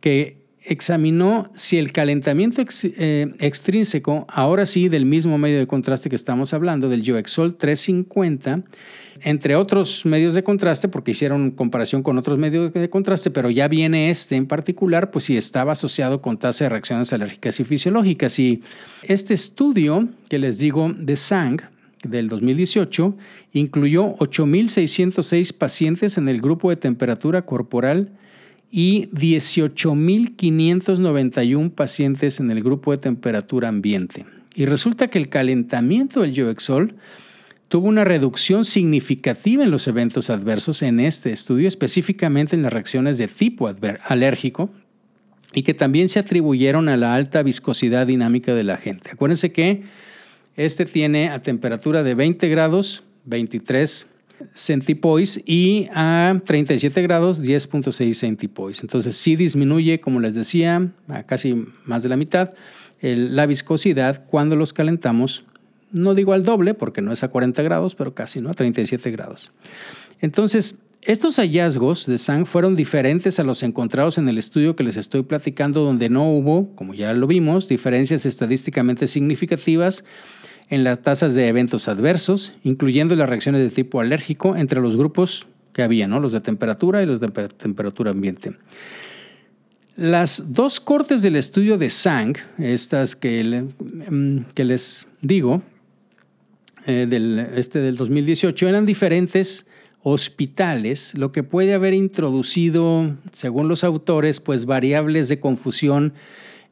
que 0.01 0.44
examinó 0.65 1.51
si 1.55 1.77
el 1.79 1.93
calentamiento 1.93 2.63
eh, 2.63 3.35
extrínseco, 3.39 4.25
ahora 4.29 4.65
sí 4.65 4.89
del 4.89 5.05
mismo 5.05 5.37
medio 5.37 5.59
de 5.59 5.67
contraste 5.67 6.09
que 6.09 6.17
estamos 6.17 6.55
hablando, 6.55 6.89
del 6.89 7.05
Joexol 7.07 7.57
350, 7.57 8.63
entre 9.23 9.57
otros 9.57 10.05
medios 10.07 10.35
de 10.35 10.43
contraste, 10.43 10.89
porque 10.89 11.13
hicieron 11.13 11.51
comparación 11.51 12.03
con 12.03 12.19
otros 12.19 12.39
medios 12.39 12.73
de 12.73 12.91
contraste, 12.91 13.31
pero 13.31 13.51
ya 13.51 13.69
viene 13.69 14.11
este 14.11 14.37
en 14.37 14.47
particular, 14.47 15.11
pues 15.11 15.27
si 15.27 15.37
estaba 15.37 15.73
asociado 15.73 16.23
con 16.23 16.39
tasa 16.39 16.65
de 16.65 16.71
reacciones 16.71 17.13
alérgicas 17.13 17.61
y 17.61 17.65
fisiológicas. 17.65 18.39
Y 18.39 18.63
este 19.03 19.35
estudio 19.35 20.09
que 20.29 20.39
les 20.39 20.59
digo 20.59 20.93
de 20.97 21.17
SANG 21.17 21.63
del 22.03 22.29
2018 22.29 23.17
incluyó 23.53 24.17
8.606 24.17 25.57
pacientes 25.57 26.19
en 26.19 26.29
el 26.29 26.41
grupo 26.41 26.71
de 26.71 26.77
temperatura 26.77 27.43
corporal 27.43 28.11
y 28.77 29.07
18.591 29.11 31.71
pacientes 31.71 32.41
en 32.41 32.51
el 32.51 32.61
grupo 32.61 32.91
de 32.91 32.99
temperatura 32.99 33.69
ambiente. 33.69 34.27
Y 34.53 34.67
resulta 34.67 35.07
que 35.07 35.19
el 35.19 35.29
calentamiento 35.29 36.23
del 36.23 36.35
Joexol 36.35 36.97
tuvo 37.69 37.87
una 37.87 38.03
reducción 38.03 38.65
significativa 38.65 39.63
en 39.63 39.71
los 39.71 39.87
eventos 39.87 40.29
adversos 40.29 40.83
en 40.83 40.99
este 40.99 41.31
estudio, 41.31 41.69
específicamente 41.69 42.57
en 42.57 42.63
las 42.63 42.73
reacciones 42.73 43.17
de 43.17 43.29
tipo 43.29 43.73
alérgico, 44.09 44.71
y 45.53 45.63
que 45.63 45.75
también 45.75 46.09
se 46.09 46.19
atribuyeron 46.19 46.89
a 46.89 46.97
la 46.97 47.15
alta 47.15 47.45
viscosidad 47.45 48.09
dinámica 48.09 48.55
de 48.55 48.65
la 48.65 48.79
gente. 48.79 49.11
Acuérdense 49.13 49.53
que 49.53 49.85
este 50.57 50.85
tiene 50.85 51.29
a 51.29 51.45
temperatura 51.45 52.03
de 52.03 52.17
20 52.17 52.49
grados, 52.49 53.05
23 53.25 54.09
centipoise 54.55 55.43
y 55.47 55.89
a 55.93 56.41
37 56.45 57.03
grados 57.03 57.43
10.6 57.43 58.15
centipoise. 58.15 58.83
Entonces 58.83 59.17
sí 59.17 59.37
disminuye, 59.37 60.01
como 60.01 60.21
les 60.21 60.35
decía, 60.35 60.91
a 61.09 61.23
casi 61.25 61.67
más 61.85 62.03
de 62.03 62.09
la 62.09 62.17
mitad 62.17 62.55
la 63.13 63.47
viscosidad 63.47 64.25
cuando 64.27 64.57
los 64.57 64.73
calentamos. 64.73 65.45
No 65.93 66.15
digo 66.15 66.33
al 66.33 66.45
doble 66.45 66.75
porque 66.75 67.03
no 67.03 67.13
es 67.13 67.23
a 67.23 67.29
40 67.29 67.63
grados, 67.63 67.95
pero 67.95 68.15
casi, 68.15 68.41
¿no? 68.41 68.51
A 68.51 68.55
37 68.55 69.11
grados. 69.11 69.53
Entonces, 70.21 70.79
estos 71.03 71.37
hallazgos 71.37 72.07
de 72.07 72.17
Sang 72.17 72.47
fueron 72.47 72.77
diferentes 72.77 73.39
a 73.39 73.45
los 73.45 73.63
encontrados 73.63 74.17
en 74.17 74.29
el 74.29 74.39
estudio 74.39 74.75
que 74.75 74.85
les 74.85 74.97
estoy 74.97 75.23
platicando, 75.23 75.85
donde 75.85 76.09
no 76.09 76.31
hubo, 76.31 76.75
como 76.75 76.95
ya 76.95 77.13
lo 77.13 77.27
vimos, 77.27 77.69
diferencias 77.69 78.25
estadísticamente 78.25 79.07
significativas 79.07 80.05
en 80.75 80.83
las 80.83 81.03
tasas 81.03 81.35
de 81.35 81.47
eventos 81.47 81.87
adversos, 81.87 82.53
incluyendo 82.65 83.15
las 83.15 83.29
reacciones 83.29 83.63
de 83.63 83.71
tipo 83.71 84.01
alérgico 84.01 84.57
entre 84.57 84.81
los 84.81 84.97
grupos 84.97 85.47
que 85.73 85.85
había, 85.85 86.09
¿no? 86.09 86.19
los 86.19 86.33
de 86.33 86.41
temperatura 86.41 87.01
y 87.01 87.07
los 87.07 87.21
de 87.21 87.29
temperatura 87.29 88.11
ambiente. 88.11 88.55
Las 89.97 90.53
dos 90.53 90.81
cortes 90.81 91.23
del 91.23 91.37
estudio 91.37 91.79
de 91.79 91.91
Sang, 91.91 92.37
estas 92.59 93.15
que, 93.15 93.65
mm, 94.11 94.39
que 94.53 94.65
les 94.65 95.07
digo, 95.23 95.63
eh, 96.87 97.07
este 97.55 97.79
del 97.79 97.97
2018, 97.97 98.69
eran 98.69 98.85
diferentes 98.85 99.67
hospitales, 100.03 101.17
lo 101.17 101.31
que 101.31 101.45
puede 101.45 101.75
haber 101.75 101.95
introducido, 101.95 103.15
según 103.33 103.69
los 103.69 103.85
autores, 103.85 104.41
pues 104.41 104.67
variables 104.67 105.29
de 105.29 105.39
confusión 105.39 106.15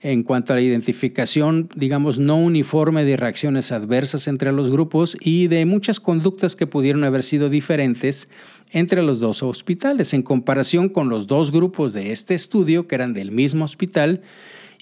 en 0.02 0.24
cuanto 0.24 0.52
a 0.52 0.56
la 0.56 0.62
identificación, 0.62 1.68
digamos, 1.76 2.18
no 2.18 2.36
uniforme 2.36 3.04
de 3.04 3.16
reacciones 3.16 3.70
adversas 3.70 4.26
entre 4.26 4.50
los 4.50 4.68
grupos 4.68 5.16
y 5.20 5.46
de 5.46 5.64
muchas 5.64 6.00
conductas 6.00 6.56
que 6.56 6.66
pudieron 6.66 7.04
haber 7.04 7.22
sido 7.22 7.48
diferentes 7.48 8.28
entre 8.72 9.02
los 9.02 9.20
dos 9.20 9.42
hospitales, 9.44 10.12
en 10.12 10.22
comparación 10.22 10.88
con 10.88 11.08
los 11.08 11.28
dos 11.28 11.52
grupos 11.52 11.92
de 11.92 12.10
este 12.10 12.34
estudio, 12.34 12.88
que 12.88 12.96
eran 12.96 13.12
del 13.12 13.30
mismo 13.30 13.64
hospital, 13.64 14.22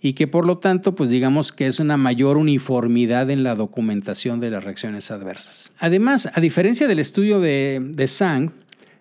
y 0.00 0.14
que 0.14 0.26
por 0.26 0.46
lo 0.46 0.56
tanto, 0.56 0.94
pues 0.94 1.11
digamos 1.11 1.52
que 1.52 1.66
es 1.66 1.80
una 1.80 1.98
mayor 1.98 2.38
uniformidad 2.38 3.28
en 3.28 3.42
la 3.42 3.54
documentación 3.54 4.40
de 4.40 4.50
las 4.50 4.64
reacciones 4.64 5.11
adversas. 5.11 5.70
Además, 5.78 6.30
a 6.33 6.40
diferencia 6.40 6.88
del 6.88 7.00
estudio 7.00 7.40
de, 7.40 7.83
de 7.83 8.06
Sang, 8.06 8.52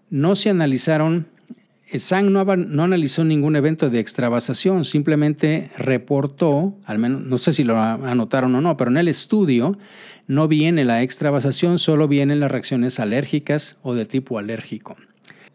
no 0.10 0.36
se 0.36 0.50
analizaron 0.50 1.28
Sang 1.98 2.32
no, 2.32 2.42
analizó 2.42 3.24
ningún 3.24 3.56
evento 3.56 3.90
de 3.90 4.00
extravasación, 4.00 4.86
simplemente 4.86 5.72
reportó, 5.76 6.76
al 6.86 7.00
menos 7.00 7.24
no 7.24 7.40
sé 7.40 7.52
si 7.52 7.64
lo 7.64 7.80
anotaron 7.80 8.54
o 8.54 8.62
no, 8.62 8.78
pero 8.78 8.92
en 8.92 8.98
el 8.98 9.08
estudio 9.08 9.78
no 10.28 10.48
viene 10.48 10.86
la 10.86 11.02
extravasación, 11.02 11.80
solo 11.80 12.08
vienen 12.08 12.40
las 12.40 12.52
reacciones 12.52 13.00
alérgicas 13.00 13.78
o 13.82 13.96
de 13.96 14.06
tipo 14.06 14.38
alérgico. 14.38 14.98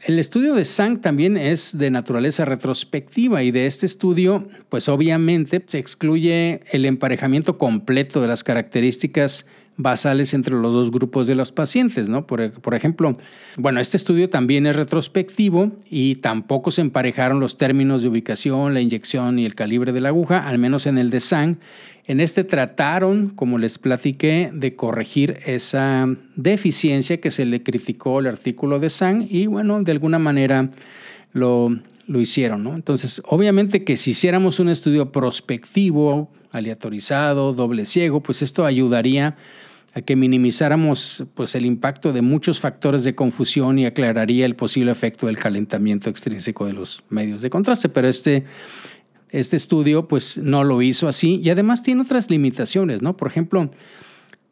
El 0.04 0.18
estudio 0.18 0.54
de 0.54 0.64
Sang 0.64 1.00
también 1.00 1.36
es 1.36 1.78
de 1.78 1.90
naturaleza 1.90 2.44
retrospectiva 2.44 3.42
y 3.42 3.52
de 3.52 3.66
este 3.66 3.86
estudio, 3.86 4.48
pues 4.68 4.88
obviamente 4.88 5.62
se 5.66 5.78
excluye 5.78 6.62
el 6.72 6.84
emparejamiento 6.84 7.58
completo 7.58 8.20
de 8.20 8.28
las 8.28 8.42
características 8.42 9.46
basales 9.76 10.34
entre 10.34 10.54
los 10.54 10.72
dos 10.72 10.90
grupos 10.90 11.26
de 11.26 11.34
los 11.34 11.52
pacientes, 11.52 12.08
¿no? 12.08 12.26
Por, 12.26 12.52
por, 12.52 12.74
ejemplo, 12.74 13.16
bueno, 13.56 13.80
este 13.80 13.96
estudio 13.96 14.30
también 14.30 14.66
es 14.66 14.76
retrospectivo 14.76 15.72
y 15.90 16.16
tampoco 16.16 16.70
se 16.70 16.80
emparejaron 16.80 17.40
los 17.40 17.56
términos 17.56 18.02
de 18.02 18.08
ubicación, 18.08 18.74
la 18.74 18.80
inyección 18.80 19.38
y 19.38 19.44
el 19.44 19.54
calibre 19.54 19.92
de 19.92 20.00
la 20.00 20.10
aguja, 20.10 20.46
al 20.46 20.58
menos 20.58 20.86
en 20.86 20.98
el 20.98 21.10
de 21.10 21.20
SANG. 21.20 21.58
En 22.06 22.20
este 22.20 22.44
trataron, 22.44 23.30
como 23.30 23.58
les 23.58 23.78
platiqué, 23.78 24.50
de 24.52 24.76
corregir 24.76 25.40
esa 25.46 26.06
deficiencia 26.36 27.20
que 27.20 27.30
se 27.30 27.46
le 27.46 27.62
criticó 27.62 28.18
al 28.18 28.26
artículo 28.26 28.78
de 28.78 28.90
SANG 28.90 29.26
y 29.28 29.46
bueno, 29.46 29.82
de 29.82 29.92
alguna 29.92 30.18
manera 30.18 30.70
lo, 31.32 31.74
lo 32.06 32.20
hicieron, 32.20 32.62
¿no? 32.62 32.74
Entonces, 32.74 33.22
obviamente 33.24 33.84
que 33.84 33.96
si 33.96 34.10
hiciéramos 34.10 34.60
un 34.60 34.68
estudio 34.68 35.10
prospectivo, 35.10 36.30
aleatorizado, 36.54 37.52
doble 37.52 37.84
ciego, 37.84 38.20
pues 38.20 38.40
esto 38.40 38.64
ayudaría 38.64 39.36
a 39.94 40.02
que 40.02 40.16
minimizáramos 40.16 41.24
pues, 41.34 41.54
el 41.54 41.64
impacto 41.64 42.12
de 42.12 42.20
muchos 42.20 42.58
factores 42.58 43.04
de 43.04 43.14
confusión 43.14 43.78
y 43.78 43.86
aclararía 43.86 44.44
el 44.44 44.56
posible 44.56 44.90
efecto 44.90 45.28
del 45.28 45.38
calentamiento 45.38 46.10
extrínseco 46.10 46.66
de 46.66 46.72
los 46.72 47.04
medios 47.10 47.42
de 47.42 47.50
contraste. 47.50 47.88
Pero 47.88 48.08
este, 48.08 48.44
este 49.30 49.56
estudio 49.56 50.08
pues, 50.08 50.36
no 50.36 50.64
lo 50.64 50.82
hizo 50.82 51.06
así 51.06 51.40
y 51.42 51.50
además 51.50 51.84
tiene 51.84 52.02
otras 52.02 52.28
limitaciones. 52.28 53.02
¿no? 53.02 53.16
Por 53.16 53.28
ejemplo, 53.28 53.70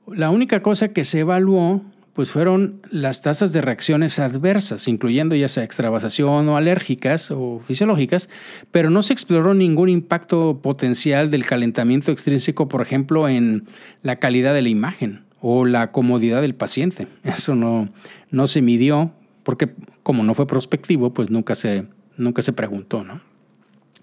la 0.07 0.31
única 0.31 0.63
cosa 0.63 0.89
que 0.89 1.05
se 1.05 1.21
evaluó 1.21 1.83
pues 2.13 2.31
fueron 2.31 2.83
las 2.91 3.23
tasas 3.23 3.55
de 3.55 3.63
reacciones 3.63 4.19
adversas, 4.19 4.87
incluyendo 4.87 5.35
ya 5.35 5.49
sea 5.49 5.65
extravasación 5.65 6.47
o 6.51 6.59
alérgicas 6.59 7.31
o 7.31 7.63
fisiológicas, 7.67 8.29
pero 8.71 8.91
no 8.91 9.03
se 9.03 9.15
exploró 9.15 9.55
ningún 9.55 9.89
impacto 9.89 10.61
potencial 10.63 11.31
del 11.31 11.47
calentamiento 11.47 12.13
extrínseco, 12.13 12.69
por 12.69 12.83
ejemplo, 12.83 13.31
en 13.31 13.67
la 14.03 14.17
calidad 14.17 14.53
de 14.53 14.61
la 14.61 14.69
imagen 14.69 15.22
o 15.43 15.67
la 15.67 15.93
comodidad 15.93 16.41
del 16.41 16.55
paciente. 16.55 17.09
Eso 17.25 17.55
no, 17.55 17.91
no 18.31 18.47
se 18.47 18.63
midió 18.63 19.13
porque 19.43 19.75
como 20.03 20.25
no 20.25 20.35
fue 20.35 20.47
prospectivo, 20.47 21.13
pues 21.13 21.31
nunca 21.31 21.55
se, 21.55 21.85
nunca 22.17 22.43
se 22.43 22.53
preguntó, 22.53 23.05
¿no? 23.05 23.21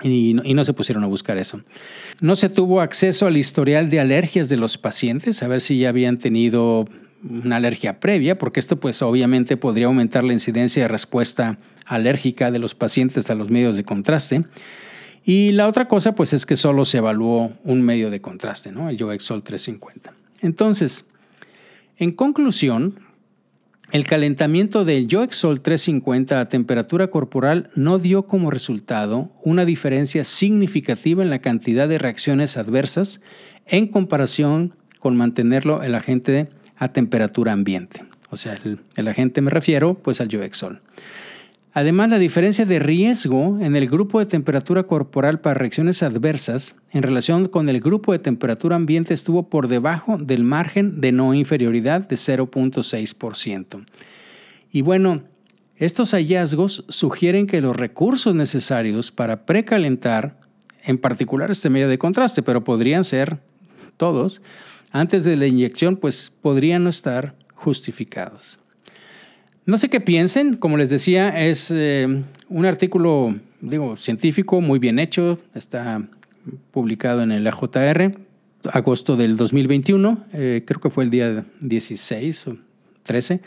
Y, 0.02 0.34
no 0.34 0.64
se 0.64 0.74
pusieron 0.74 1.04
a 1.04 1.08
buscar 1.08 1.38
eso. 1.38 1.62
No 2.22 2.38
se 2.38 2.48
tuvo 2.48 2.80
acceso 2.80 3.26
al 3.28 3.36
historial 3.36 3.90
de 3.90 4.00
alergias 4.00 4.48
de 4.48 4.56
los 4.56 4.78
pacientes, 4.78 5.44
a 5.44 5.50
ver 5.50 5.60
si 5.60 5.80
ya 5.80 5.90
habían 5.90 6.20
tenido 6.20 6.86
una 7.22 7.58
alergia 7.58 8.00
previa, 8.00 8.38
porque 8.38 8.62
esto 8.62 8.78
pues 8.80 9.02
obviamente 9.02 9.58
podría 9.58 9.88
aumentar 9.88 10.24
la 10.24 10.32
incidencia 10.32 10.84
de 10.84 10.88
respuesta 10.88 11.58
alérgica 11.86 12.50
de 12.50 12.60
los 12.60 12.76
pacientes 12.76 13.30
a 13.30 13.36
los 13.36 13.50
medios 13.50 13.76
de 13.76 13.84
contraste. 13.84 14.46
Y 15.26 15.52
la 15.52 15.68
otra 15.68 15.90
cosa 15.90 16.16
pues 16.16 16.32
es 16.32 16.46
que 16.46 16.56
solo 16.56 16.86
se 16.86 17.00
evaluó 17.00 17.52
un 17.66 17.82
medio 17.82 18.10
de 18.10 18.22
contraste, 18.22 18.72
¿no? 18.72 18.90
el 18.90 18.98
Joexol 18.98 19.44
350. 19.44 20.14
Entonces, 20.42 21.09
en 22.00 22.12
conclusión, 22.12 23.00
el 23.92 24.06
calentamiento 24.06 24.86
del 24.86 25.08
Joexol 25.10 25.62
350 25.62 26.40
a 26.40 26.48
temperatura 26.48 27.08
corporal 27.08 27.70
no 27.76 28.00
dio 28.00 28.24
como 28.24 28.52
resultado 28.52 29.32
una 29.44 29.66
diferencia 29.66 30.24
significativa 30.24 31.24
en 31.24 31.30
la 31.30 31.40
cantidad 31.40 31.90
de 31.90 31.98
reacciones 31.98 32.56
adversas 32.56 33.20
en 33.66 33.88
comparación 33.88 34.76
con 35.00 35.18
mantenerlo 35.18 35.84
el 35.84 35.96
agente 35.96 36.50
a 36.78 36.94
temperatura 36.94 37.52
ambiente. 37.52 38.06
O 38.30 38.38
sea, 38.38 38.58
el, 38.96 39.08
agente 39.08 39.42
me 39.42 39.50
refiero 39.50 39.96
pues 39.96 40.22
al 40.22 40.30
Joexol. 40.32 40.82
Además, 41.72 42.10
la 42.10 42.18
diferencia 42.18 42.66
de 42.66 42.80
riesgo 42.80 43.60
en 43.62 43.76
el 43.76 43.88
grupo 43.88 44.20
de 44.20 44.26
temperatura 44.26 44.84
corporal 44.84 45.40
para 45.40 45.54
reacciones 45.54 46.02
adversas 46.02 46.76
en 46.92 47.04
relación 47.04 47.48
con 47.48 47.70
el 47.70 47.80
grupo 47.80 48.12
de 48.12 48.20
temperatura 48.20 48.76
ambiente 48.76 49.14
estuvo 49.14 49.50
por 49.50 49.68
debajo 49.68 50.18
del 50.18 50.44
margen 50.44 51.00
de 51.00 51.12
no 51.12 51.36
inferioridad 51.36 52.08
de 52.08 52.16
0.6%. 52.16 53.86
Y 54.72 54.82
bueno, 54.82 55.22
estos 55.78 56.12
hallazgos 56.12 56.86
sugieren 56.90 57.46
que 57.46 57.62
los 57.62 57.76
recursos 57.76 58.34
necesarios 58.34 59.12
para 59.12 59.46
precalentar, 59.46 60.40
en 60.84 60.98
particular 60.98 61.52
este 61.52 61.70
medio 61.70 61.88
de 61.88 62.00
contraste, 62.00 62.42
pero 62.42 62.64
podrían 62.64 63.04
ser 63.04 63.38
todos, 63.98 64.42
antes 64.92 65.24
de 65.24 65.36
la 65.36 65.46
inyección, 65.46 65.98
pues 65.98 66.32
podrían 66.42 66.84
no 66.84 66.90
estar 66.90 67.36
justificados. 67.54 68.58
No 69.66 69.78
sé 69.78 69.90
qué 69.90 70.00
piensen, 70.00 70.56
como 70.56 70.78
les 70.78 70.90
decía, 70.90 71.46
es 71.46 71.70
eh, 71.72 72.24
un 72.50 72.66
artículo, 72.66 73.36
digo, 73.62 73.98
científico 73.98 74.62
muy 74.62 74.80
bien 74.80 75.00
hecho, 75.00 75.40
está 75.54 76.02
publicado 76.72 77.22
en 77.22 77.32
el 77.32 77.46
AJR, 77.48 78.18
agosto 78.72 79.16
del 79.16 79.38
2021, 79.38 80.26
eh, 80.34 80.64
creo 80.66 80.82
que 80.82 80.90
fue 80.90 81.04
el 81.04 81.10
día 81.10 81.46
16 81.62 82.48
o 82.48 82.58
13 83.04 83.42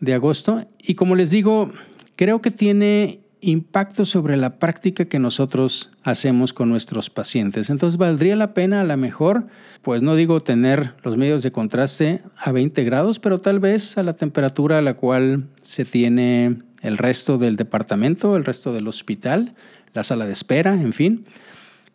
de 0.00 0.14
agosto, 0.14 0.66
y 0.78 0.94
como 0.94 1.14
les 1.14 1.30
digo, 1.30 1.70
creo 2.16 2.40
que 2.40 2.50
tiene 2.50 3.20
impacto 3.40 4.04
sobre 4.04 4.36
la 4.36 4.58
práctica 4.58 5.06
que 5.06 5.18
nosotros 5.18 5.90
hacemos 6.02 6.52
con 6.52 6.68
nuestros 6.68 7.10
pacientes. 7.10 7.70
Entonces 7.70 7.98
valdría 7.98 8.36
la 8.36 8.54
pena 8.54 8.80
a 8.80 8.84
lo 8.84 8.96
mejor, 8.96 9.46
pues 9.82 10.02
no 10.02 10.14
digo 10.14 10.40
tener 10.40 10.94
los 11.02 11.16
medios 11.16 11.42
de 11.42 11.52
contraste 11.52 12.22
a 12.36 12.52
20 12.52 12.84
grados, 12.84 13.18
pero 13.18 13.38
tal 13.38 13.60
vez 13.60 13.96
a 13.96 14.02
la 14.02 14.14
temperatura 14.14 14.78
a 14.78 14.82
la 14.82 14.94
cual 14.94 15.44
se 15.62 15.84
tiene 15.84 16.58
el 16.82 16.98
resto 16.98 17.38
del 17.38 17.56
departamento, 17.56 18.36
el 18.36 18.44
resto 18.44 18.72
del 18.72 18.88
hospital, 18.88 19.54
la 19.94 20.04
sala 20.04 20.26
de 20.26 20.32
espera, 20.32 20.74
en 20.74 20.92
fin, 20.92 21.24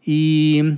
y 0.04 0.78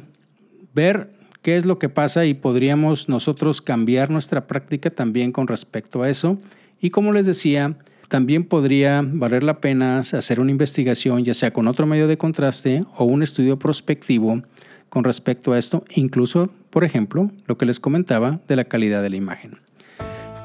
ver 0.73 1.09
qué 1.41 1.57
es 1.57 1.65
lo 1.65 1.79
que 1.79 1.89
pasa 1.89 2.25
y 2.25 2.33
podríamos 2.33 3.09
nosotros 3.09 3.61
cambiar 3.61 4.09
nuestra 4.09 4.47
práctica 4.47 4.89
también 4.89 5.31
con 5.31 5.47
respecto 5.47 6.03
a 6.03 6.09
eso. 6.09 6.37
Y 6.79 6.89
como 6.89 7.11
les 7.13 7.25
decía, 7.25 7.75
también 8.07 8.45
podría 8.45 9.03
valer 9.05 9.43
la 9.43 9.59
pena 9.59 9.99
hacer 9.99 10.39
una 10.39 10.51
investigación, 10.51 11.23
ya 11.23 11.33
sea 11.33 11.51
con 11.51 11.67
otro 11.67 11.85
medio 11.85 12.07
de 12.07 12.17
contraste 12.17 12.85
o 12.97 13.05
un 13.05 13.23
estudio 13.23 13.59
prospectivo 13.59 14.41
con 14.89 15.03
respecto 15.03 15.53
a 15.53 15.59
esto, 15.59 15.83
incluso, 15.93 16.49
por 16.69 16.83
ejemplo, 16.83 17.31
lo 17.45 17.57
que 17.57 17.65
les 17.65 17.79
comentaba 17.79 18.39
de 18.47 18.55
la 18.55 18.65
calidad 18.65 19.01
de 19.01 19.09
la 19.09 19.17
imagen. 19.17 19.59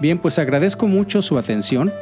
Bien, 0.01 0.19
pues 0.19 0.39
agradezco 0.39 0.89
mucho 0.89 1.23
su 1.23 1.39
atención. 1.39 1.93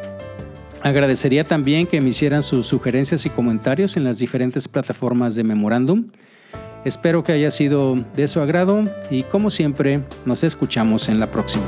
Agradecería 0.83 1.45
también 1.45 1.87
que 1.87 2.01
me 2.01 2.09
hicieran 2.09 2.43
sus 2.43 2.67
sugerencias 2.67 3.27
y 3.27 3.31
comentarios 3.31 3.99
en 3.99 4.05
las 4.05 4.19
diferentes 4.19 4.69
plataformas 4.69 5.35
de 5.35 5.45
Memorándum. 5.45 6.07
Espero 6.87 7.23
que 7.23 7.33
haya 7.33 7.51
sido 7.51 7.97
de 8.17 8.27
su 8.27 8.41
agrado 8.41 8.85
y 9.11 9.25
como 9.25 9.51
siempre 9.51 10.01
nos 10.25 10.43
escuchamos 10.43 11.11
en 11.11 11.21
la 11.21 11.31
próxima. 11.31 11.67